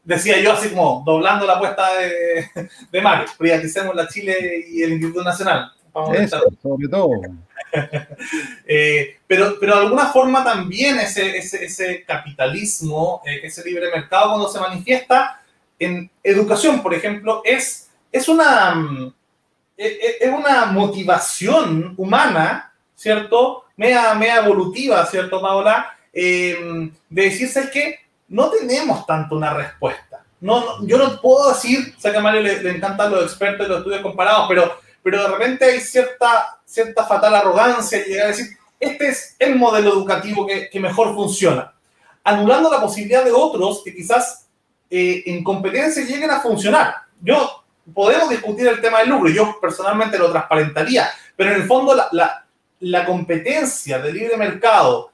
[0.07, 4.93] decía yo así como doblando la apuesta de, de Mario, privaticemos la Chile y el
[4.93, 5.71] Instituto Nacional.
[6.13, 7.09] Eso, sobre todo.
[8.67, 14.29] eh, pero, pero de alguna forma también ese, ese, ese capitalismo, eh, ese libre mercado
[14.29, 15.41] cuando se manifiesta
[15.79, 19.13] en educación, por ejemplo, es, es, una, mm,
[19.75, 22.66] e, e, es una motivación humana,
[22.97, 23.65] ¿cierto?
[23.77, 25.95] Mea, mea evolutiva, ¿cierto, Paola?
[26.11, 30.25] Eh, de decirse que no tenemos tanto una respuesta.
[30.41, 33.69] No, yo no puedo decir, sé que a Mario le, le, encantan los expertos y
[33.69, 38.29] los estudios comparados, pero, pero de repente hay cierta, cierta fatal arrogancia y llegar a
[38.29, 41.73] decir, este es el modelo educativo que, que mejor funciona,
[42.23, 44.47] anulando la posibilidad de otros que quizás
[44.89, 46.95] eh, en competencia lleguen a funcionar.
[47.21, 51.95] Yo podemos discutir el tema del lucro, yo personalmente lo transparentaría, pero en el fondo
[51.95, 52.46] la, la,
[52.79, 55.11] la competencia del libre mercado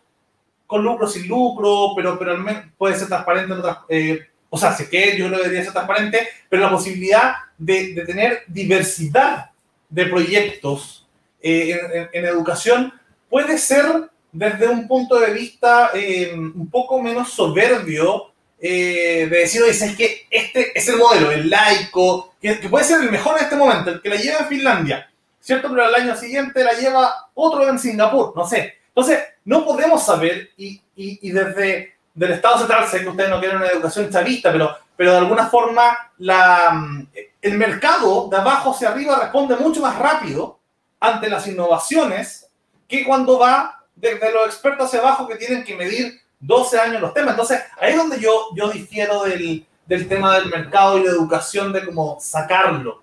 [0.68, 3.54] con lucro, sin lucro, pero, pero al menos puede ser transparente
[3.90, 8.06] eh, o sea, sé que yo lo debería ser transparente, pero la posibilidad de, de
[8.06, 9.52] tener diversidad
[9.90, 11.08] de proyectos
[11.42, 12.94] eh, en, educación
[13.30, 13.86] puede ser
[14.32, 20.26] desde un punto de vista eh, un poco menos soberbio de decir, oye, es que
[20.30, 23.90] este es el modelo, el laico, que, que, puede ser el mejor en este momento,
[23.90, 25.13] el que la lleva en Finlandia,
[25.44, 25.70] ¿cierto?
[25.70, 28.76] Pero al año siguiente la lleva otro en Singapur, no sé.
[28.88, 33.40] Entonces, no podemos saber, y, y, y desde del Estado central, sé que ustedes no
[33.40, 37.06] quieren una educación chavista, pero, pero de alguna forma la,
[37.42, 40.60] el mercado de abajo hacia arriba responde mucho más rápido
[41.00, 42.50] ante las innovaciones
[42.88, 47.14] que cuando va desde los expertos hacia abajo que tienen que medir 12 años los
[47.14, 47.32] temas.
[47.32, 51.74] Entonces, ahí es donde yo, yo difiero del, del tema del mercado y la educación,
[51.74, 53.02] de cómo sacarlo.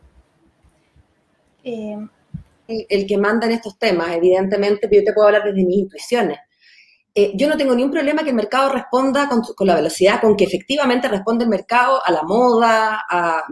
[1.64, 1.99] Eh,
[2.89, 6.39] el que manda en estos temas, evidentemente, yo te puedo hablar desde mis intuiciones.
[7.14, 10.21] Eh, yo no tengo ni un problema que el mercado responda con, con, la velocidad
[10.21, 13.45] con que efectivamente responde el mercado a la moda, a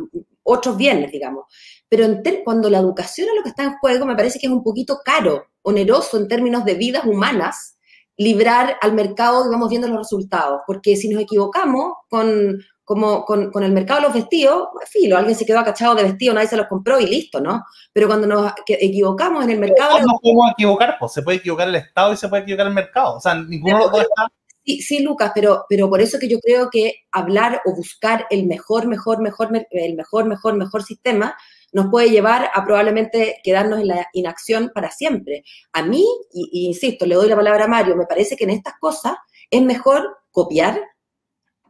[0.45, 1.45] otros bienes, digamos.
[1.89, 2.07] Pero
[2.45, 5.01] cuando la educación es lo que está en juego, me parece que es un poquito
[5.05, 7.79] caro, oneroso en términos de vidas humanas,
[8.17, 10.63] librar al mercado, digamos, viendo los resultados.
[10.67, 12.59] Porque si nos equivocamos con,
[12.89, 16.33] como con, con, el mercado de los vestidos, filo, alguien se quedó acachado de vestido,
[16.33, 17.63] nadie se los compró y listo, ¿no?
[17.93, 19.99] Pero cuando nos equivocamos en el mercado...
[19.99, 22.73] No nos podemos equivocar, pues se puede equivocar el Estado y se puede equivocar el
[22.73, 24.29] mercado, o sea, ninguno de los dos está...
[24.65, 28.47] Sí, sí, Lucas, pero, pero por eso que yo creo que hablar o buscar el
[28.47, 31.37] mejor, mejor, mejor, el mejor, mejor, mejor sistema
[31.73, 35.45] nos puede llevar a probablemente quedarnos en la inacción para siempre.
[35.75, 38.51] A mí, y, y insisto, le doy la palabra a Mario, me parece que en
[38.51, 39.13] estas cosas
[39.51, 40.81] es mejor copiar,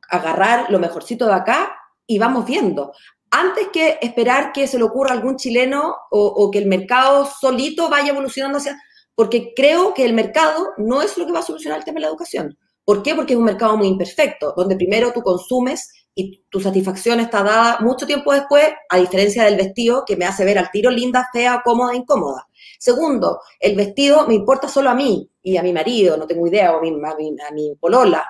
[0.09, 2.93] agarrar lo mejorcito de acá y vamos viendo.
[3.31, 7.89] Antes que esperar que se le ocurra a algún chileno o, que el mercado solito
[7.89, 8.81] vaya evolucionando hacia...
[9.15, 12.03] Porque creo que el mercado no es lo que va a solucionar el tema de
[12.03, 12.57] la educación.
[12.85, 13.15] ¿Por qué?
[13.15, 17.81] Porque es un mercado muy imperfecto, donde primero tú consumes y tu satisfacción está dada
[17.81, 21.61] mucho tiempo después, a diferencia del vestido que me hace ver al tiro linda, fea,
[21.65, 22.47] cómoda, incómoda.
[22.79, 26.77] Segundo, el vestido me importa solo a mí y a mi marido, no tengo idea,
[26.77, 28.27] o mi, a mi, a mi polola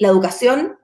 [0.00, 0.76] la educación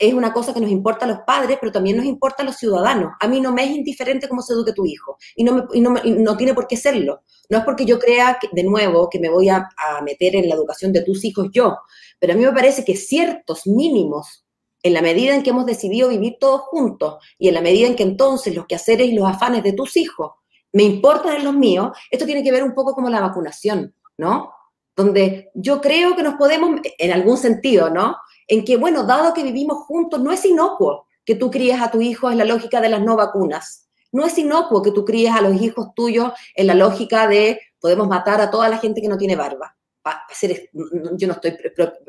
[0.00, 2.56] es una cosa que nos importa a los padres, pero también nos importa a los
[2.56, 3.12] ciudadanos.
[3.20, 6.54] A mí no me es indiferente cómo se eduque tu hijo y no, no, tiene
[6.54, 7.22] por qué serlo.
[7.50, 10.48] No es porque yo crea, que, de nuevo, que me voy a, a, meter en
[10.48, 11.76] la educación de tus hijos yo,
[12.18, 14.46] pero a mí me parece que ciertos mínimos,
[14.82, 17.96] en la medida en que hemos decidido vivir todos juntos y en la medida en
[17.96, 20.32] que entonces los quehaceres y los afanes de tus hijos
[20.72, 24.52] me importan en los míos, esto tiene que ver un poco como la vacunación, ¿no?
[24.96, 28.16] Donde yo creo que nos podemos, en algún sentido, ¿no?
[28.50, 32.00] En que, bueno, dado que vivimos juntos, no es inocuo que tú críes a tu
[32.00, 33.88] hijo en la lógica de las no vacunas.
[34.10, 38.08] No es inocuo que tú críes a los hijos tuyos en la lógica de podemos
[38.08, 39.76] matar a toda la gente que no tiene barba.
[41.16, 41.56] Yo no estoy,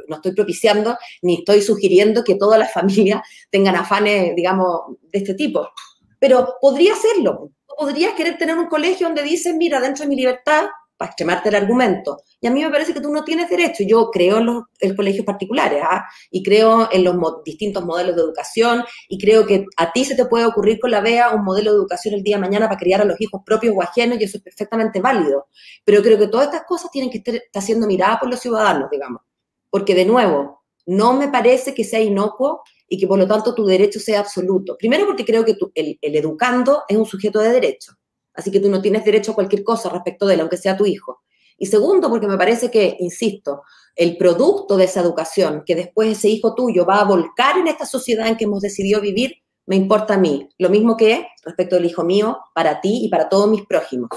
[0.08, 3.22] no estoy propiciando ni estoy sugiriendo que todas las familias
[3.52, 5.70] tengan afanes, digamos, de este tipo.
[6.18, 7.52] Pero podría serlo.
[7.78, 10.66] Podrías querer tener un colegio donde dices, mira, dentro de mi libertad
[11.02, 12.22] para extremarte el argumento.
[12.40, 13.84] Y a mí me parece que tú no tienes derecho.
[13.84, 16.06] Yo creo en los colegios particulares ¿ah?
[16.30, 20.26] y creo en los distintos modelos de educación y creo que a ti se te
[20.26, 23.02] puede ocurrir con la BEA un modelo de educación el día de mañana para criar
[23.02, 25.48] a los hijos propios o ajenos y eso es perfectamente válido.
[25.84, 29.24] Pero creo que todas estas cosas tienen que estar, siendo miradas por los ciudadanos, digamos.
[29.72, 33.66] Porque de nuevo, no me parece que sea inocuo y que por lo tanto tu
[33.66, 34.78] derecho sea absoluto.
[34.78, 37.94] Primero porque creo que el, el educando es un sujeto de derecho.
[38.34, 40.86] Así que tú no tienes derecho a cualquier cosa respecto de él, aunque sea tu
[40.86, 41.22] hijo.
[41.58, 43.64] Y segundo, porque me parece que, insisto,
[43.96, 47.86] el producto de esa educación que después ese hijo tuyo va a volcar en esta
[47.86, 49.36] sociedad en que hemos decidido vivir,
[49.68, 50.50] me importa a mí.
[50.58, 54.10] Lo mismo que respecto del hijo mío, para ti y para todos mis prójimos.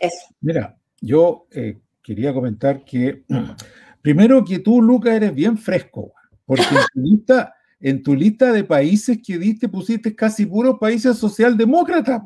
[0.00, 0.26] Eso.
[0.40, 3.24] Mira, yo eh, quería comentar que,
[4.02, 6.12] primero que tú, Luca, eres bien fresco,
[6.46, 6.64] porque
[6.94, 7.00] tu
[7.80, 12.22] en tu lista de países que diste pusiste casi puros países socialdemócratas.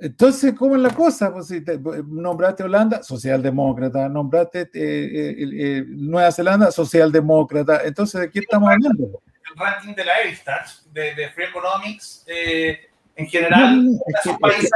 [0.00, 1.32] Entonces, ¿cómo es la cosa?
[1.32, 7.82] Pues si pues, nombraste Holanda, socialdemócrata, nombraste eh, eh, eh, Nueva Zelanda, socialdemócrata.
[7.84, 9.20] Entonces, ¿de qué estamos hablando?
[9.26, 12.24] El ranking de la Eristat, de, de Free Economics,
[13.16, 14.70] en general, no, países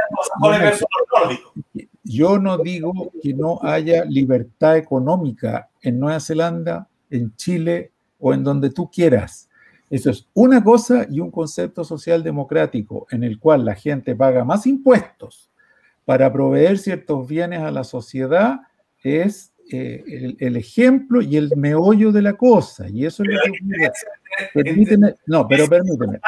[2.03, 7.92] Yo no digo que no haya libertad económica en Nueva Zelanda, en Chile
[8.23, 9.49] o en donde tú quieras.
[9.89, 14.45] Eso es una cosa y un concepto social democrático en el cual la gente paga
[14.45, 15.51] más impuestos
[16.05, 18.61] para proveer ciertos bienes a la sociedad
[19.03, 22.87] es eh, el, ejemplo y el meollo de la cosa.
[22.89, 23.91] Y eso es lo que
[24.53, 26.19] Permíteme, no, pero permíteme,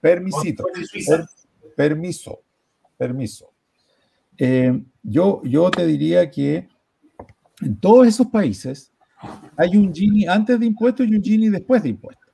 [0.00, 0.66] permisito,
[1.74, 2.42] permiso,
[2.96, 3.50] permiso.
[4.36, 6.68] Eh, yo, yo te diría que
[7.62, 8.92] en todos esos países
[9.56, 12.26] hay un Gini antes de impuestos y un Gini después de impuestos.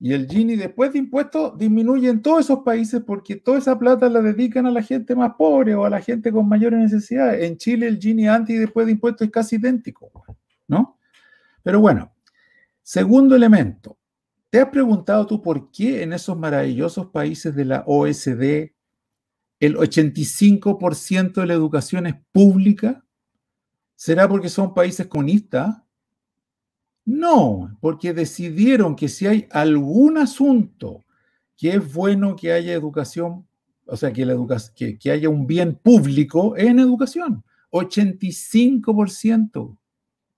[0.00, 4.08] Y el Gini después de impuestos disminuye en todos esos países porque toda esa plata
[4.08, 7.44] la dedican a la gente más pobre o a la gente con mayores necesidades.
[7.44, 10.10] En Chile el Gini antes y después de impuestos es casi idéntico,
[10.66, 10.98] ¿no?
[11.62, 12.12] Pero bueno,
[12.82, 13.96] segundo elemento.
[14.50, 18.72] ¿Te has preguntado tú por qué en esos maravillosos países de la OSD
[19.60, 23.04] el 85% de la educación es pública?
[23.94, 25.81] ¿Será porque son países comunistas?
[27.04, 31.04] No, porque decidieron que si hay algún asunto
[31.56, 33.46] que es bueno que haya educación,
[33.86, 34.36] o sea, que, la
[34.74, 37.42] que, que haya un bien público en educación.
[37.70, 39.76] 85%.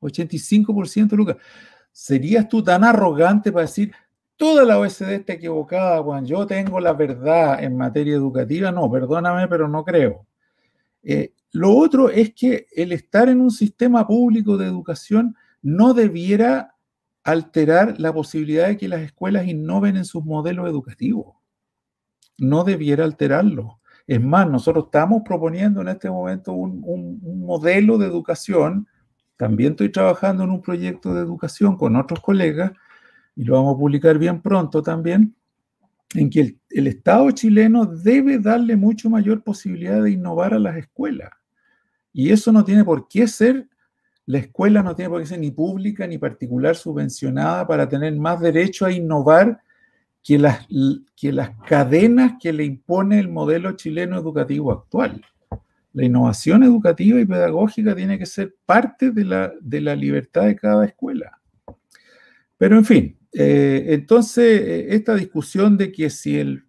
[0.01, 1.37] 85%, Lucas.
[1.91, 3.93] ¿Serías tú tan arrogante para decir,
[4.37, 8.73] toda la OSD está equivocada, Juan, yo tengo la verdad en materia educativa?
[8.73, 10.27] No, perdóname, pero no creo.
[11.03, 16.77] Eh, lo otro es que el estar en un sistema público de educación no debiera
[17.25, 21.37] alterar la posibilidad de que las escuelas innoven en sus modelos educativos.
[22.37, 23.81] No debiera alterarlo.
[24.07, 28.87] Es más, nosotros estamos proponiendo en este momento un, modelo de educación.
[29.39, 32.73] También estoy trabajando en un proyecto de educación con otros colegas
[33.35, 35.35] y lo vamos a publicar bien pronto también,
[36.15, 40.77] en que el, el Estado chileno debe darle mucho mayor posibilidad de innovar a las
[40.77, 41.31] escuelas.
[42.13, 43.67] Y eso no tiene por qué ser
[44.27, 48.41] la escuela no tiene por qué ser ni pública ni particular subvencionada para tener más
[48.41, 49.61] derecho a innovar
[50.23, 50.67] que las,
[51.15, 55.23] que las cadenas que le impone el modelo chileno educativo actual.
[55.93, 60.57] La innovación educativa y pedagógica tiene que ser parte de la, de la libertad de
[60.57, 61.39] cada escuela.
[62.57, 66.65] Pero en fin, eh, entonces eh, esta discusión de que si el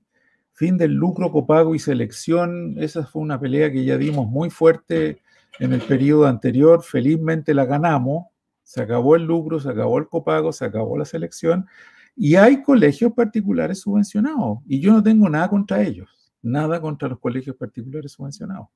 [0.53, 5.21] fin del lucro, copago y selección, esa fue una pelea que ya dimos muy fuerte
[5.59, 8.27] en el periodo anterior, felizmente la ganamos,
[8.63, 11.67] se acabó el lucro, se acabó el copago, se acabó la selección,
[12.15, 17.19] y hay colegios particulares subvencionados, y yo no tengo nada contra ellos, nada contra los
[17.19, 18.67] colegios particulares subvencionados.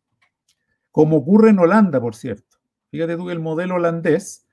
[0.91, 2.57] Como ocurre en Holanda, por cierto.
[2.91, 4.47] Fíjate tú que el modelo holandés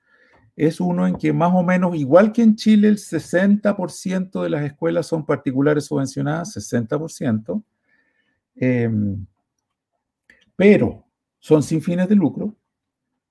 [0.55, 4.63] es uno en que más o menos, igual que en Chile, el 60% de las
[4.63, 7.63] escuelas son particulares subvencionadas, 60%,
[8.55, 9.25] em,
[10.55, 11.06] pero
[11.47, 12.53] son sin fines de lucro,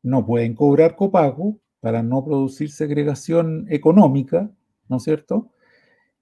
[0.02, 4.50] no pueden cobrar copago para no producir segregación económica,
[4.88, 5.50] ¿no es cierto?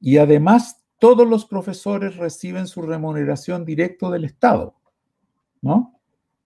[0.00, 4.74] Y además todos los profesores reciben su remuneración directo del Estado,
[5.62, 6.00] ¿no?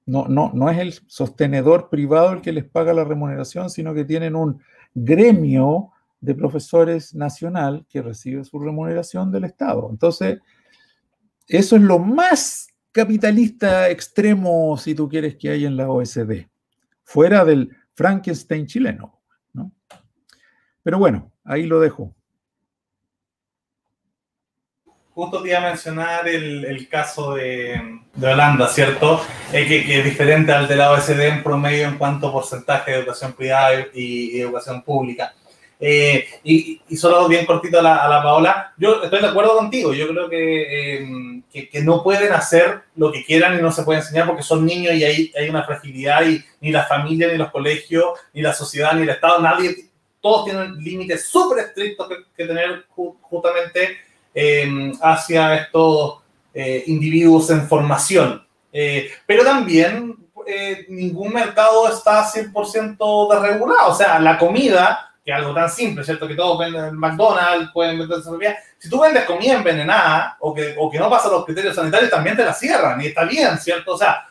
[0.05, 4.05] No, no, no es el sostenedor privado el que les paga la remuneración, sino que
[4.05, 4.61] tienen un
[4.95, 9.89] gremio de profesores nacional que recibe su remuneración del Estado.
[9.91, 10.41] Entonces,
[11.47, 16.47] eso es lo más capitalista extremo, si tú quieres, que hay en la OSD,
[17.05, 19.21] fuera del Frankenstein chileno.
[19.53, 19.73] ¿no?
[20.83, 22.15] Pero bueno, ahí lo dejo
[25.19, 29.21] justo te iba a mencionar el, caso de, Holanda, ¿cierto?
[29.53, 32.99] Eh, que, es diferente al de la OSD en promedio en cuanto a porcentaje de
[32.99, 35.35] educación privada y, educación pública.
[35.81, 40.29] Eh, y, solo bien cortito a la, Paola, yo estoy de acuerdo contigo, yo creo
[40.33, 44.43] em, que, que, no pueden hacer lo que quieran y no se puede enseñar porque
[44.43, 48.43] son niños y hay, hay una fragilidad y ni la familia, ni los colegios, ni
[48.43, 52.87] la sociedad, ni el Estado, nadie, todos tienen límites súper estrictos que, que tener
[53.21, 53.99] justamente
[54.41, 56.21] Em, hacia estos
[56.55, 58.47] eh, individuos en formación.
[58.73, 60.15] Eh, pero también
[60.47, 63.91] eh, ningún mercado está 100% desregulado.
[63.91, 66.27] O sea, la comida, que es algo tan simple, ¿cierto?
[66.27, 68.59] Que todos venden en McDonald's, pueden vender propia.
[68.79, 72.35] Si tú vendes comida envenenada o que, o que no pasa los criterios sanitarios, también
[72.35, 73.93] te la cierran y está bien, ¿cierto?
[73.93, 74.27] O sea,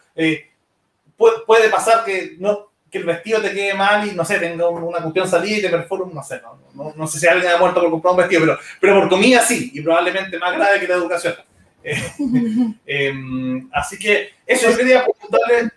[1.16, 4.70] puede, puede pasar que no, que el vestido te quede mal y no sé, tenga
[4.70, 6.42] una cuestión salida y te perfora, no sé,
[6.74, 9.44] no, no, sé si alguien ha muerto por comprar un vestido, pero, pero por comida
[9.44, 11.36] sí, y probablemente más grave que la educación.
[12.88, 15.72] Em, así que eso yo quería preguntarle.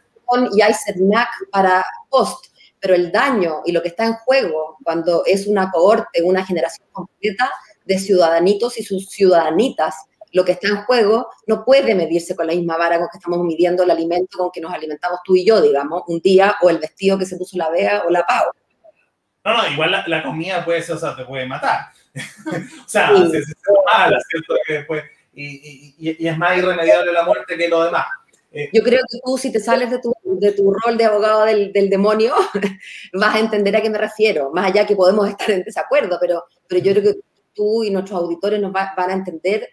[0.57, 2.47] Y hay CERNAC para post,
[2.81, 6.89] pero el daño y lo que está en juego cuando es una cohorte, una generación
[6.93, 7.51] completa
[7.85, 9.95] de ciudadanitos y sus ciudadanitas
[10.33, 13.41] lo que está en juego no puede medirse con la misma vara con que estamos
[13.41, 16.79] midiendo el alimento con que nos alimentamos tú y yo, digamos, un día, o el
[16.79, 18.53] vestido que se puso la Vega o la Pau.
[19.45, 21.87] No, no, igual la, comida puede ser, o sea, te puede matar.
[22.15, 23.31] o sea, sí.
[23.31, 23.55] se, se,
[23.87, 24.55] mala, ¿cierto?
[24.67, 28.07] Que después, y, y, y, es más irremediable la muerte que lo demás.
[28.53, 31.45] Eh, yo creo que tú, si te sales de tu, de tu rol de abogado
[31.45, 32.35] del, del, demonio,
[33.13, 36.45] vas a entender a qué me refiero, más allá que podemos estar en desacuerdo, pero,
[36.67, 37.21] pero yo creo que
[37.55, 39.69] tú y nuestros auditores nos van a entender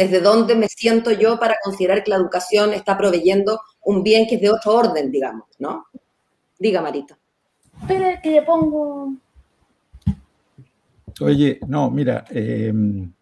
[0.00, 4.36] desde dónde me siento yo para considerar que la educación está proveyendo un bien que
[4.36, 5.84] es de otro orden, digamos, ¿no?
[6.58, 7.18] Diga, Marita.
[7.82, 9.12] Espera que le pongo...
[11.20, 13.12] Oye, no, mira, em,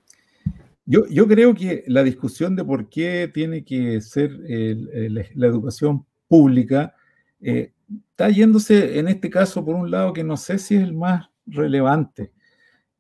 [0.91, 6.95] yo, creo que la discusión de por qué tiene que ser la educación pública
[7.41, 7.73] eh,
[8.11, 11.29] está yéndose en este caso por un lado que no sé si es el más
[11.47, 12.33] relevante.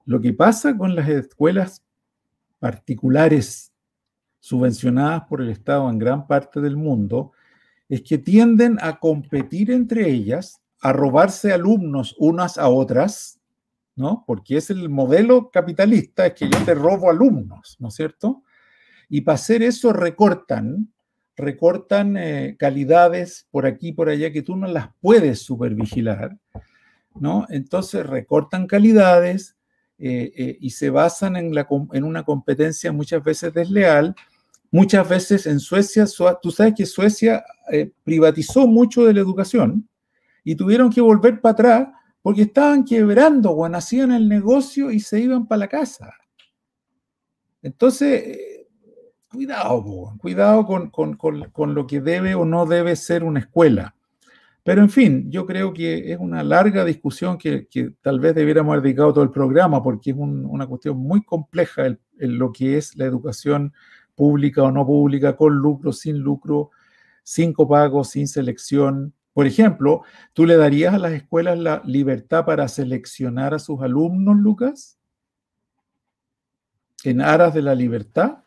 [0.04, 1.82] Lo que pasa con las escuelas
[2.58, 3.72] particulares
[4.38, 7.32] subvencionadas por el Estado en gran parte del mundo
[7.88, 13.37] es que tienden a competir entre ellas, a robarse alumnos unas a otras,
[13.98, 14.22] ¿no?
[14.26, 18.44] Porque es el modelo capitalista, es que yo te robo alumnos, ¿no es cierto?
[19.08, 20.92] Y para hacer eso recortan,
[21.36, 26.38] recortan eh, calidades por aquí por allá que tú no las puedes supervigilar,
[27.18, 27.46] ¿no?
[27.50, 29.56] Entonces recortan calidades,
[29.98, 31.52] eh, eh, y se basan en,
[31.92, 34.14] en, una competencia muchas veces desleal.
[34.70, 36.06] Muchas veces en Suecia,
[36.40, 37.42] tú sabes que Suecia
[38.04, 39.88] privatizó mucho de la educación
[40.44, 41.88] y tuvieron que volver para atrás
[42.28, 46.12] porque estaban quebrando, o hacían el negocio y se iban para la casa.
[47.62, 48.66] Entonces,
[49.30, 53.94] cuidado, cuidado con, con, con lo que debe o no debe ser una escuela.
[54.62, 57.66] Pero en fin, yo creo que es una larga discusión que,
[58.02, 61.98] tal vez debiéramos haber dedicado todo el programa porque es una cuestión muy compleja en
[62.38, 63.72] lo que es la educación
[64.14, 66.72] pública o no pública, con lucro, sin lucro,
[67.22, 69.14] sin copago, sin selección.
[69.38, 74.36] Por ejemplo, ¿tú le darías a las escuelas la libertad para seleccionar a sus alumnos,
[74.36, 74.98] Lucas?
[77.04, 78.38] ¿En aras de la libertad?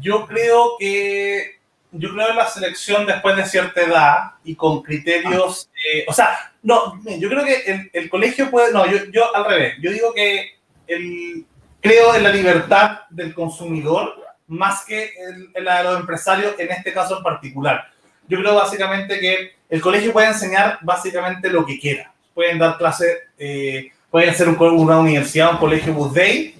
[0.00, 1.60] Yo creo que
[1.92, 6.52] yo creo en la selección después de cierta edad y con criterios, eh, o sea,
[6.64, 10.48] no, yo creo que el, colegio puede, no, yo, yo, al revés, yo digo que
[10.88, 11.46] el,
[11.80, 14.16] creo en la libertad del consumidor
[14.48, 15.12] más que
[15.54, 17.92] en, la de los empresarios en este caso en particular.
[18.28, 22.12] Yo creo básicamente que el colegio puede enseñar básicamente lo que quiera.
[22.34, 26.54] Pueden dar clases, eh, pueden ser una universidad, un colegio bus day,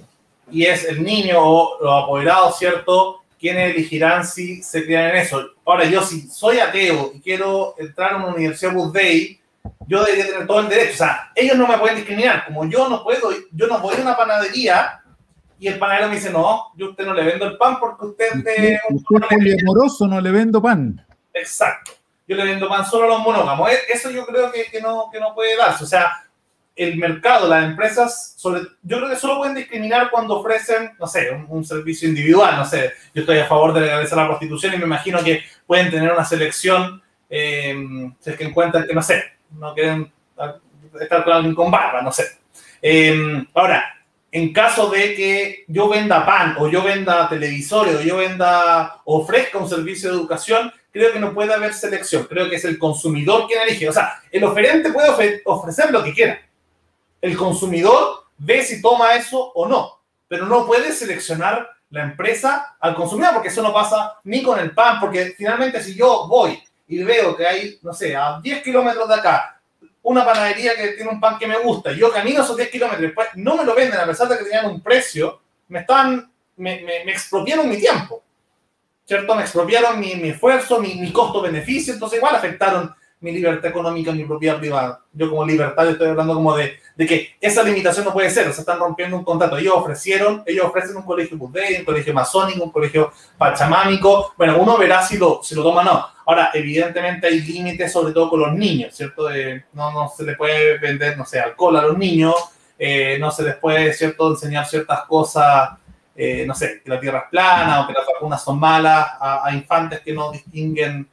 [0.50, 3.18] y es el niño o los apoderados, ¿cierto?
[3.38, 5.50] quiénes elegirán si se crían en eso.
[5.64, 9.40] Ahora, yo si soy ateo y quiero entrar a una universidad Bus Day,
[9.86, 10.94] yo debería tener todo el derecho.
[10.94, 12.46] O sea, ellos no me pueden discriminar.
[12.46, 15.00] Como yo no puedo, yo no voy a una panadería
[15.58, 18.06] y el panadero me dice, no, yo a usted no le vendo el pan porque
[18.06, 18.80] usted es de...
[19.28, 21.04] poliamoroso, no le vendo pan.
[21.38, 21.92] Exacto.
[22.26, 23.70] Yo le vendo pan solo a los monógamos.
[23.70, 25.84] E, eso yo creo que, no, que no puede darse.
[25.84, 26.24] O sea,
[26.76, 28.36] el mercado, las empresas,
[28.82, 32.92] yo creo que solo pueden discriminar cuando ofrecen, no sé, un, servicio individual, no sé,
[33.12, 36.24] yo estoy a favor de legalizar la prostitución y me imagino que pueden tener una
[36.24, 37.74] selección, eh,
[38.20, 40.12] si es que encuentran que, no sé, no quieren
[41.00, 42.38] estar con alguien con barba, no sé.
[42.80, 43.98] Eh, ahora,
[44.30, 49.58] en caso de que yo venda pan o yo venda televisores o yo venda, ofrezca
[49.58, 52.24] un servicio de educación, creo que no puede haber selección.
[52.24, 53.88] Creo que es el consumidor quien elige.
[53.88, 56.42] O sea, el oferente puede ofrecer lo que quiera.
[57.20, 62.96] El consumidor ve si toma eso o no, pero no puede seleccionar la empresa al
[62.96, 67.02] consumidor, porque eso no pasa ni con el pan, porque finalmente si yo voy y
[67.04, 69.60] veo que hay, no sé, a 10 kilómetros de acá,
[70.02, 73.28] una panadería que tiene un pan que me gusta, yo camino esos 10 kilómetros, después
[73.34, 77.04] no me lo venden a pesar de que tenían un precio, me están, me, me,
[77.04, 78.22] me expropiaron mi tiempo,
[79.08, 79.34] ¿cierto?
[79.34, 84.58] Me expropiaron mi, esfuerzo, mi, mi costo-beneficio, entonces igual afectaron mi libertad económica, mi propiedad
[84.58, 85.00] privada.
[85.14, 88.60] Yo como libertad estoy hablando como de, que esa limitación no puede ser, o sea,
[88.60, 89.56] están rompiendo un contrato.
[89.56, 94.34] Ellos ofrecieron, ellos ofrecen un colegio budey, un colegio masónico, un colegio pachamámico.
[94.36, 96.06] Bueno, uno verá si lo, si lo toma o no.
[96.26, 99.30] Ahora, evidentemente hay límites, sobre todo con los niños, ¿cierto?
[99.72, 102.34] no, no se les puede vender, no sé, alcohol a los niños,
[102.78, 105.70] eh, no se les puede, ¿cierto?, enseñar ciertas cosas,
[106.20, 109.46] eh, no sé, que la tierra es plana o que las vacunas son malas a,
[109.46, 111.08] a infantes que no distinguen,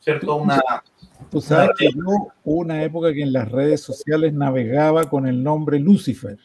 [0.00, 0.60] ¿cierto?, una
[1.30, 5.42] Tú sabes que yo hubo una época que en las redes sociales navegaba con el
[5.42, 6.38] nombre Lucifer.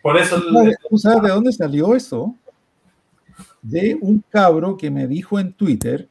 [0.00, 0.40] Por eso.
[0.88, 2.36] ¿Tú sabes de dónde salió eso?
[3.60, 6.08] De un cabro que me dijo en Twitter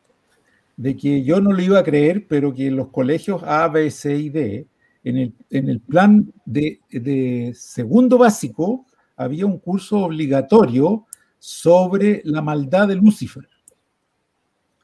[0.76, 3.90] de que yo no lo iba a creer, pero que en los colegios A, B,
[3.92, 4.68] C y D,
[5.04, 8.86] en el, en el plan de, de segundo básico,
[9.22, 11.06] había un curso obligatorio
[11.40, 13.48] sobre la maldad de Lucifer.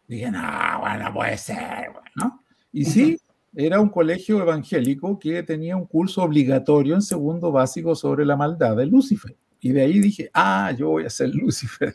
[0.08, 2.42] Dije, no, bueno, puede ser, ¿no?
[2.72, 3.18] Y sí,
[3.54, 8.76] era un colegio evangélico que tenía un curso obligatorio en segundo básico sobre la maldad
[8.76, 9.36] de Lucifer.
[9.68, 11.94] Y de ahí dije, ah, yo voy a ser Lucifer.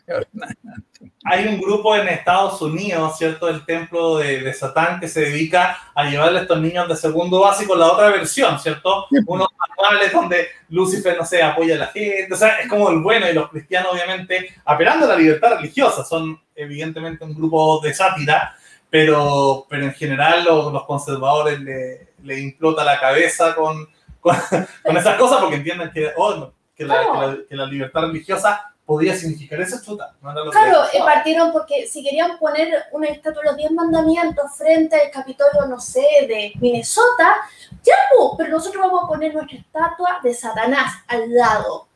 [1.24, 3.48] Hay un grupo en Estados Unidos, ¿cierto?
[3.48, 7.74] El templo de, Satán que se dedica a llevarle a estos niños de segundo básico
[7.74, 9.06] la otra versión, ¿cierto?
[9.26, 12.28] Unos manuales donde Lucifer, no sé, apoya a la gente.
[12.30, 16.04] O sea, es como el bueno y los cristianos, obviamente, apelando a la libertad religiosa.
[16.04, 18.54] Son evidentemente un grupo de sátira,
[18.90, 23.88] pero, pero en general los, los conservadores le, le, implota la cabeza con,
[24.20, 24.36] con,
[24.84, 28.72] con, esas cosas porque entienden que, oh, que, la, que, la, que la libertad religiosa
[28.84, 30.14] podía significar esa chuta.
[30.20, 30.98] No claro, que...
[30.98, 35.80] partieron porque si querían poner una estatua de los 10 mandamientos frente al Capitolio, no
[35.80, 37.36] sé, de Minnesota,
[37.82, 37.94] ya,
[38.36, 41.88] pero nosotros vamos a poner nuestra estatua de Satanás al lado.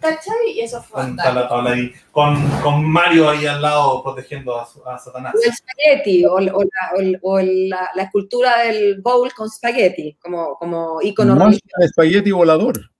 [0.00, 0.52] ¿Cachai?
[0.54, 1.02] Y eso fue.
[1.02, 5.34] Con, la tabla ahí, con, con, Mario ahí al lado protegiendo a, a Satanás.
[5.34, 6.62] O el spaghetti, o, la, o,
[7.22, 11.76] o la, la, escultura del bowl con spaghetti, como, como icono no, religioso.
[11.80, 12.90] El spaghetti volador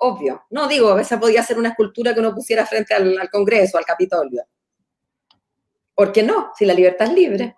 [0.00, 0.44] obvio.
[0.50, 3.84] No digo, esa podía ser una escultura que uno pusiera frente al, al Congreso, al
[3.84, 4.44] Capitolio.
[5.94, 6.52] ¿Por qué no?
[6.56, 7.54] Si la libertad es libre.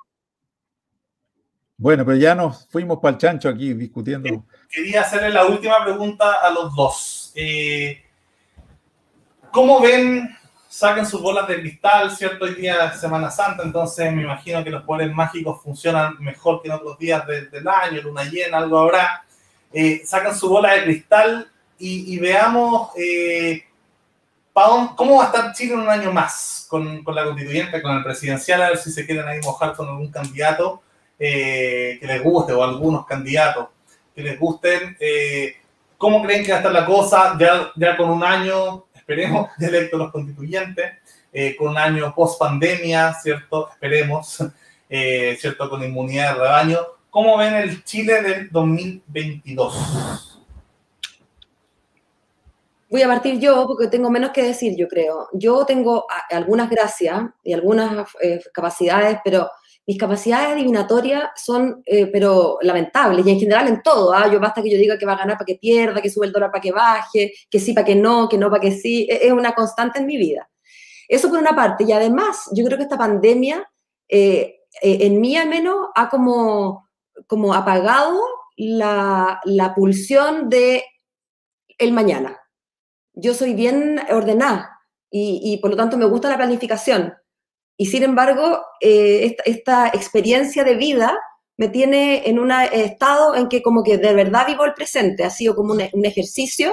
[1.76, 4.44] Bueno, pero ya nos fuimos para el chancho aquí discutiendo.
[4.68, 7.32] Quería hacerle la última pregunta a los dos.
[7.34, 8.02] Eh,
[9.52, 10.36] ¿Cómo ven?
[10.68, 12.46] Saquen sus bolas de cristal, ¿cierto?
[12.46, 16.68] Hoy día es Semana Santa, entonces me imagino que los poderes mágicos funcionan mejor que
[16.68, 19.24] en otros días de, del año, luna llena, algo habrá.
[19.72, 21.51] Eh, sacan su bola de cristal
[21.82, 23.64] y, y veamos eh,
[24.96, 28.04] cómo va a estar Chile en un año más con, con, la constituyente, con el
[28.04, 30.80] presidencial, a ver si se quieren ahí mojar con algún candidato
[31.18, 33.66] eh, que les guste o algunos candidatos
[34.14, 34.96] que les gusten.
[35.00, 35.56] Eh,
[35.98, 39.66] ¿Cómo creen que va a estar la cosa ya, ya con un año, esperemos, de
[39.66, 40.92] electos los constituyentes,
[41.32, 43.70] eh, con un año post pandemia, ¿cierto?
[43.70, 44.38] Esperemos,
[44.88, 45.68] eh, ¿cierto?
[45.68, 46.78] Con inmunidad de rebaño.
[47.10, 50.31] ¿Cómo ven el Chile del 2022?
[52.92, 55.26] Voy a partir yo porque tengo menos que decir, yo creo.
[55.32, 59.50] Yo tengo algunas gracias y algunas eh, capacidades, pero
[59.86, 64.12] mis capacidades adivinatorias son, eh, pero lamentables, y en general en todo.
[64.12, 64.30] ¿ah?
[64.30, 66.32] Yo basta que yo diga que va a ganar para que pierda, que sube el
[66.32, 69.08] dólar para que baje, que sí para que no, que no para que sí.
[69.10, 70.50] E-, es una constante en mi vida.
[71.08, 71.84] Eso por una parte.
[71.84, 73.66] Y además, yo creo que esta pandemia,
[74.06, 76.90] eh, eh, en mí al menos, ha como,
[77.26, 78.20] como apagado
[78.58, 80.84] la, la pulsión de
[81.78, 82.41] el mañana
[83.14, 84.80] yo soy bien ordenada
[85.10, 87.12] y, por lo tanto me gusta la planificación.
[87.76, 91.18] Y sin embargo, eh, esta, esta, experiencia de vida
[91.58, 95.30] me tiene en un estado en que como que de verdad vivo el presente, ha
[95.30, 96.72] sido como un, ejercicio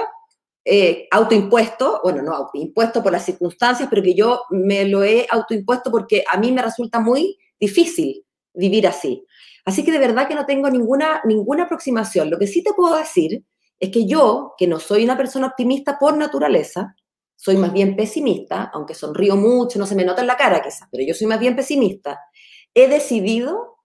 [0.64, 5.90] eh, autoimpuesto, bueno, no autoimpuesto por las circunstancias, pero que yo me lo he autoimpuesto
[5.90, 9.24] porque a mí me resulta muy difícil vivir así.
[9.64, 12.30] Así que de verdad que no tengo ninguna, ninguna aproximación.
[12.30, 13.44] Lo que sí te puedo decir
[13.80, 16.94] es que yo, que no soy una persona optimista por naturaleza,
[17.34, 20.86] soy más bien pesimista, aunque sonrío mucho, no se me nota en la cara quizás,
[20.92, 22.20] pero yo soy más bien pesimista,
[22.74, 23.78] he decidido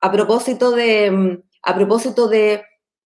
[0.00, 2.62] a propósito de, mm, a propósito de,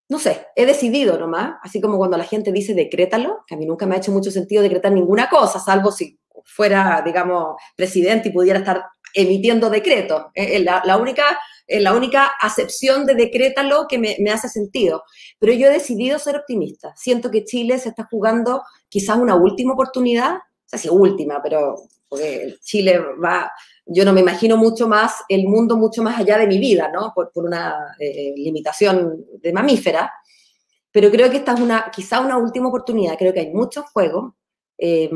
[0.09, 3.67] no sé, he decidido nomás, así como cuando la gente dice decrétalo, que a mí
[3.67, 8.33] nunca me ha hecho mucho sentido decretar ninguna cosa, salvo si fuera, digamos, presidente y
[8.33, 10.27] pudiera estar emitiendo decretos.
[10.61, 11.25] La, la, única,
[11.69, 15.03] la única acepción de decrétalo que me, hace sentido.
[15.39, 16.95] Pero yo he decidido ser optimista.
[16.97, 21.77] Siento que Chile se está jugando quizás una última oportunidad, o sea, sí, última, pero
[22.63, 23.51] Chile va,
[23.85, 27.13] yo no me imagino mucho más el mundo mucho más allá de mi vida, ¿no?
[27.15, 30.13] Por, una eh, limitación de mamífera.
[30.91, 33.19] Pero creo que esta es una, quizá una última oportunidad.
[33.19, 34.37] Creo que hay mucho juego.
[34.79, 35.11] Eh,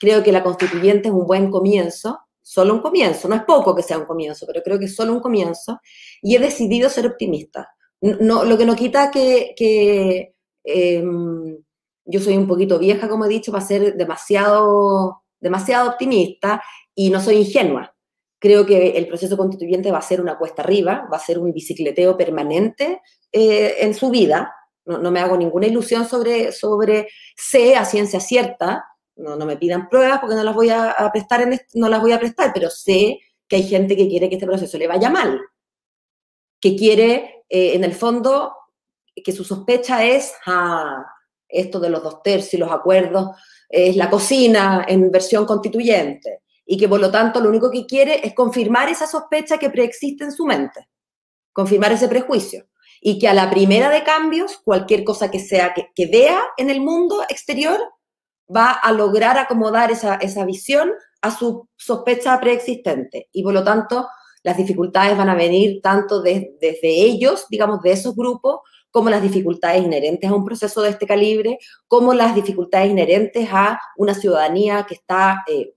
[0.00, 3.28] creo que la constituyente es un buen comienzo, solo un comienzo.
[3.28, 5.80] No es poco que sea un comienzo, pero creo que es solo un comienzo.
[6.22, 7.68] Y he decidido ser optimista.
[8.00, 11.04] No, lo que no quita que, que eh,
[12.04, 16.62] yo soy un poquito vieja, como he dicho, para ser demasiado, demasiado optimista
[16.94, 17.92] y no soy ingenua
[18.38, 21.52] Creo que el proceso constituyente va a ser una cuesta arriba, va a ser un
[21.52, 23.00] bicicleteo permanente
[23.32, 24.54] eh, en su vida.
[24.84, 28.84] No, me hago ninguna ilusión sobre, sobre sé a ciencia cierta,
[29.16, 32.12] no, no me pidan pruebas porque no las voy a, prestar, en no las voy
[32.12, 35.40] a prestar, pero sé que hay gente que quiere que este proceso le vaya mal,
[36.60, 38.54] que quiere, eh, en el fondo,
[39.14, 41.04] que su sospecha es, ah,
[41.48, 43.30] esto de los dos tercios, los acuerdos,
[43.68, 48.26] es la cocina en versión constituyente y que por lo tanto lo único que quiere
[48.26, 50.88] es confirmar esa sospecha que preexiste en su mente,
[51.52, 52.66] confirmar ese prejuicio
[53.00, 56.80] y que a la primera de cambios, cualquier cosa que sea que, vea en el
[56.80, 57.80] mundo exterior,
[58.54, 60.92] va a lograr acomodar esa, visión
[61.22, 64.06] a su sospecha preexistente y por lo tanto
[64.42, 68.60] las dificultades van a venir tanto desde ellos, digamos, de esos grupos,
[68.92, 71.58] como las dificultades inherentes a un proceso de este calibre,
[71.88, 75.74] como las dificultades inherentes a una ciudadanía que está eh,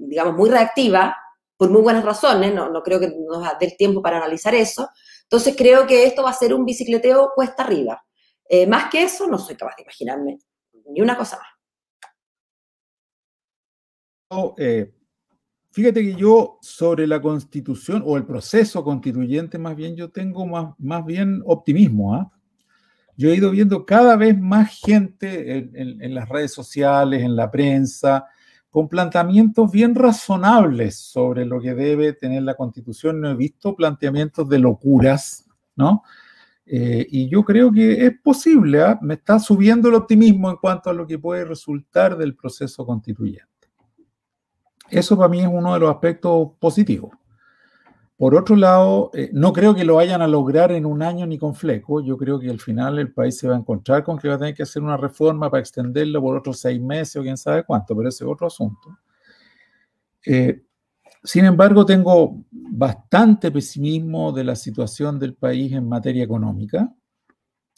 [0.00, 1.16] digamos, muy reactiva,
[1.56, 4.88] por muy buenas razones, no, no creo que nos dé el tiempo para analizar eso.
[5.24, 8.02] Entonces creo que esto va a ser un bicicleteo cuesta arriba.
[8.48, 10.38] Eh, más que eso, no soy capaz de imaginarme
[10.86, 11.49] ni una cosa más.
[14.56, 14.92] Eh,
[15.72, 20.74] fíjate que yo sobre la constitución o el proceso constituyente, más bien yo tengo más,
[20.78, 22.14] más bien optimismo.
[22.14, 22.30] ¿ah?
[23.16, 28.26] Yo he ido viendo cada vez más gente en las redes sociales, en la prensa,
[28.70, 33.20] con planteamientos bien razonables sobre lo que debe tener la Constitución.
[33.20, 35.44] No he visto planteamientos de locuras,
[35.74, 36.02] ¿no?
[36.64, 38.98] Eh, y yo creo que es posible, ¿ah?
[39.02, 43.49] me está subiendo el optimismo en cuanto a lo que puede resultar del proceso constituyente.
[44.90, 47.10] Eso para mí es uno de los aspectos positivos.
[48.20, 51.38] Por otro lado, eh, no creo que lo vayan a lograr en un año ni
[51.38, 52.02] con fleco.
[52.02, 54.38] Yo creo que al final el país se va a encontrar con que va a
[54.38, 57.96] tener que hacer una reforma para extenderlo por otros seis meses o quién sabe cuánto,
[57.96, 58.98] pero ese es otro asunto.
[60.26, 60.62] Eh,
[61.24, 66.94] sin embargo, tengo bastante pesimismo de la situación del país en materia económica,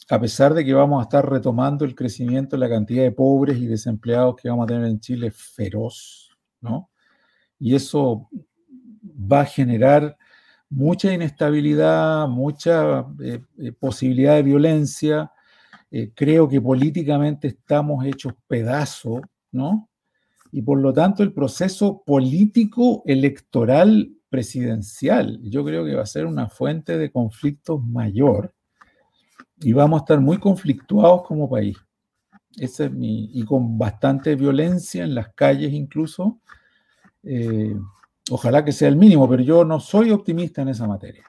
[0.09, 3.67] a pesar de que vamos a estar retomando el crecimiento la cantidad de pobres y
[3.67, 6.89] desempleados que vamos a tener en Chile feroz, ¿no?
[7.63, 8.27] Y eso
[9.31, 10.17] va a generar
[10.69, 15.31] mucha inestabilidad, mucha eh, eh, posibilidad de violencia.
[15.89, 19.21] Eh, creo que políticamente estamos hechos pedazos,
[19.53, 19.87] ¿no?
[20.51, 26.25] Y por lo tanto el proceso político electoral presidencial, yo creo que va a ser
[26.25, 28.53] una fuente de conflictos mayor
[29.61, 31.77] y vamos a estar muy conflictuados como país.
[32.57, 36.41] Ese y con bastante violencia en las calles incluso.
[38.31, 41.25] Ojalá que sea el mínimo, pero yo no soy optimista en esa materia.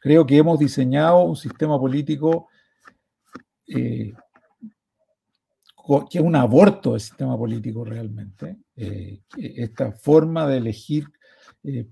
[0.00, 2.48] Creo que hemos diseñado un sistema político
[3.66, 4.12] eh,
[6.10, 8.58] que es un aborto del sistema político realmente.
[8.76, 11.06] Eh, esta forma de elegir
[11.64, 11.88] eh,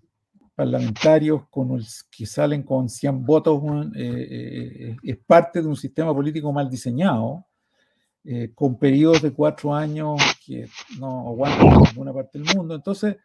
[0.55, 1.81] parlamentarios con
[2.11, 3.63] que salen con 100 votos
[3.95, 7.46] es parte de un sistema político mal diseñado,
[8.55, 12.75] con periodos de cuatro años que no aguantan en ninguna parte del mundo.
[12.75, 13.17] Entonces,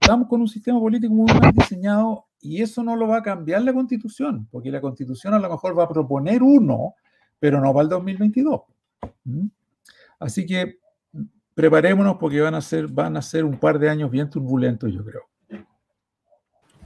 [0.00, 3.62] estamos con un sistema político muy mal diseñado y eso no lo va a cambiar
[3.62, 6.94] la constitución, porque la constitución a lo mejor va a proponer uno,
[7.38, 8.62] pero no para el 2022.
[9.24, 9.46] ¿Mm?
[10.18, 10.78] Así que
[11.54, 15.04] preparémonos porque van a ser, van a ser un par de años bien turbulentos, yo
[15.04, 15.22] creo.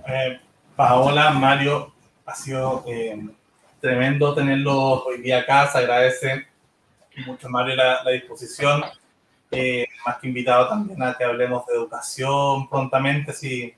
[0.07, 0.39] Eh,
[0.77, 1.95] Paola, Mario,
[2.27, 3.29] ha sido eh,
[3.81, 6.47] tremendo tenerlos hoy día acá, se agradece
[7.25, 8.85] mucho Mario la, la disposición,
[9.51, 13.75] eh, más que invitado también a que hablemos de educación prontamente, si,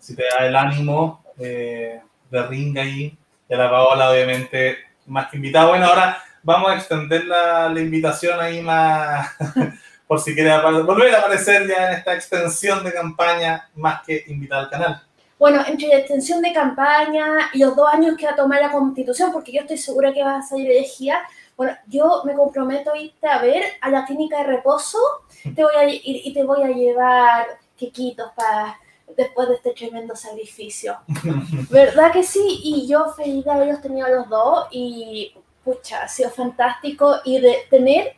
[0.00, 2.00] si te da el ánimo eh,
[2.30, 5.70] de ring ahí, y a la Paola obviamente más que invitado.
[5.70, 9.36] Bueno, ahora vamos a extender la, la invitación ahí más,
[10.06, 14.60] por si quiere volver a aparecer ya en esta extensión de campaña, más que invitar
[14.60, 15.02] al canal.
[15.38, 18.72] Bueno, entre la extensión de campaña y los dos años que va a tomar la
[18.72, 21.20] constitución, porque yo estoy segura que va a salir elegida,
[21.58, 24.98] bueno, yo me comprometo a irte a ver a la clínica de reposo
[25.42, 28.78] te voy a, y, y te voy a llevar quequitos para
[29.16, 30.98] después de este tremendo sacrificio.
[31.70, 32.60] ¿Verdad que sí?
[32.62, 37.66] Y yo feliz de haberlos tenido los dos y pucha, ha sido fantástico y de
[37.68, 38.14] tener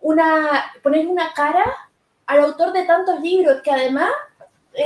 [0.00, 1.64] una, poner una cara
[2.26, 4.10] al autor de tantos libros que además...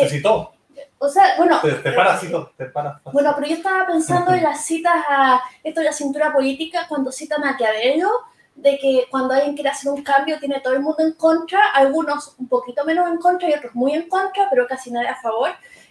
[0.09, 0.56] Citó.
[0.99, 1.61] O sea, bueno...
[1.61, 3.01] Te, te parasitó, te para.
[3.13, 7.13] Bueno, pero yo estaba pensando en las citas a esto de la cintura política cuando
[7.13, 8.11] citan a Maquiavelo,
[8.55, 12.35] de que cuando alguien quiere hacer un cambio tiene todo el mundo en contra, algunos
[12.39, 15.51] un poquito menos en contra y otros muy en contra, pero casi nadie a favor.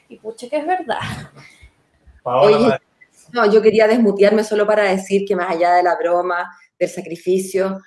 [0.10, 1.00] Y pucha que es verdad.
[2.24, 2.80] Paola, Oye,
[3.32, 7.82] No, yo quería desmutearme solo para decir que más allá de la broma, del sacrificio,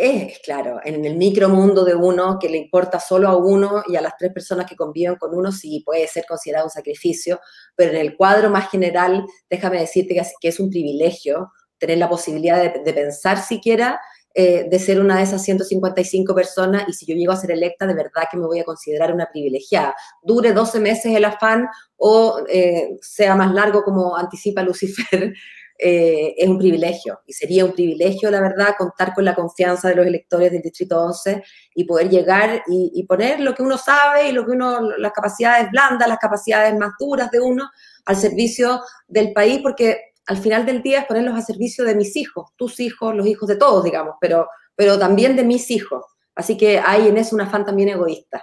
[0.00, 4.00] es claro, en el micromundo de uno que le importa solo a uno y a
[4.00, 7.40] las tres personas que conviven con uno, sí puede ser considerado un sacrificio,
[7.74, 12.60] pero en el cuadro más general, déjame decirte que es, un privilegio tener la posibilidad
[12.60, 14.00] de, de pensar siquiera
[14.38, 17.86] eh, de ser una de esas 155 personas y si yo llego a ser electa,
[17.86, 19.94] de verdad que me voy a considerar una privilegiada.
[20.22, 21.66] Dure 12 meses el afán
[21.96, 25.32] o eh, sea más largo como anticipa Lucifer,
[25.78, 29.94] eh, es un privilegio y sería un privilegio, la verdad, contar con la confianza de
[29.94, 31.42] los electores del Distrito 11
[31.74, 35.70] y poder llegar y, poner lo que uno sabe y lo que uno, las capacidades
[35.70, 37.70] blandas, las capacidades más duras de uno
[38.06, 42.16] al servicio del país, porque al final del día es ponerlos a servicio de mis
[42.16, 46.04] hijos, tus hijos, los hijos de todos, digamos, pero, pero también de mis hijos.
[46.34, 48.42] Así que hay en eso un afán también egoísta.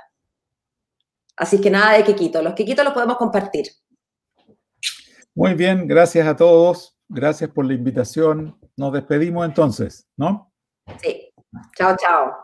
[1.35, 2.41] Así que nada de quequito.
[2.41, 3.68] Los quequitos los podemos compartir.
[5.35, 6.93] Muy bien, gracias a todos.
[7.09, 8.59] Gracias por la invitación.
[8.75, 10.51] Nos despedimos entonces, ¿no?
[11.01, 11.31] Sí.
[11.77, 12.43] Chao, chao.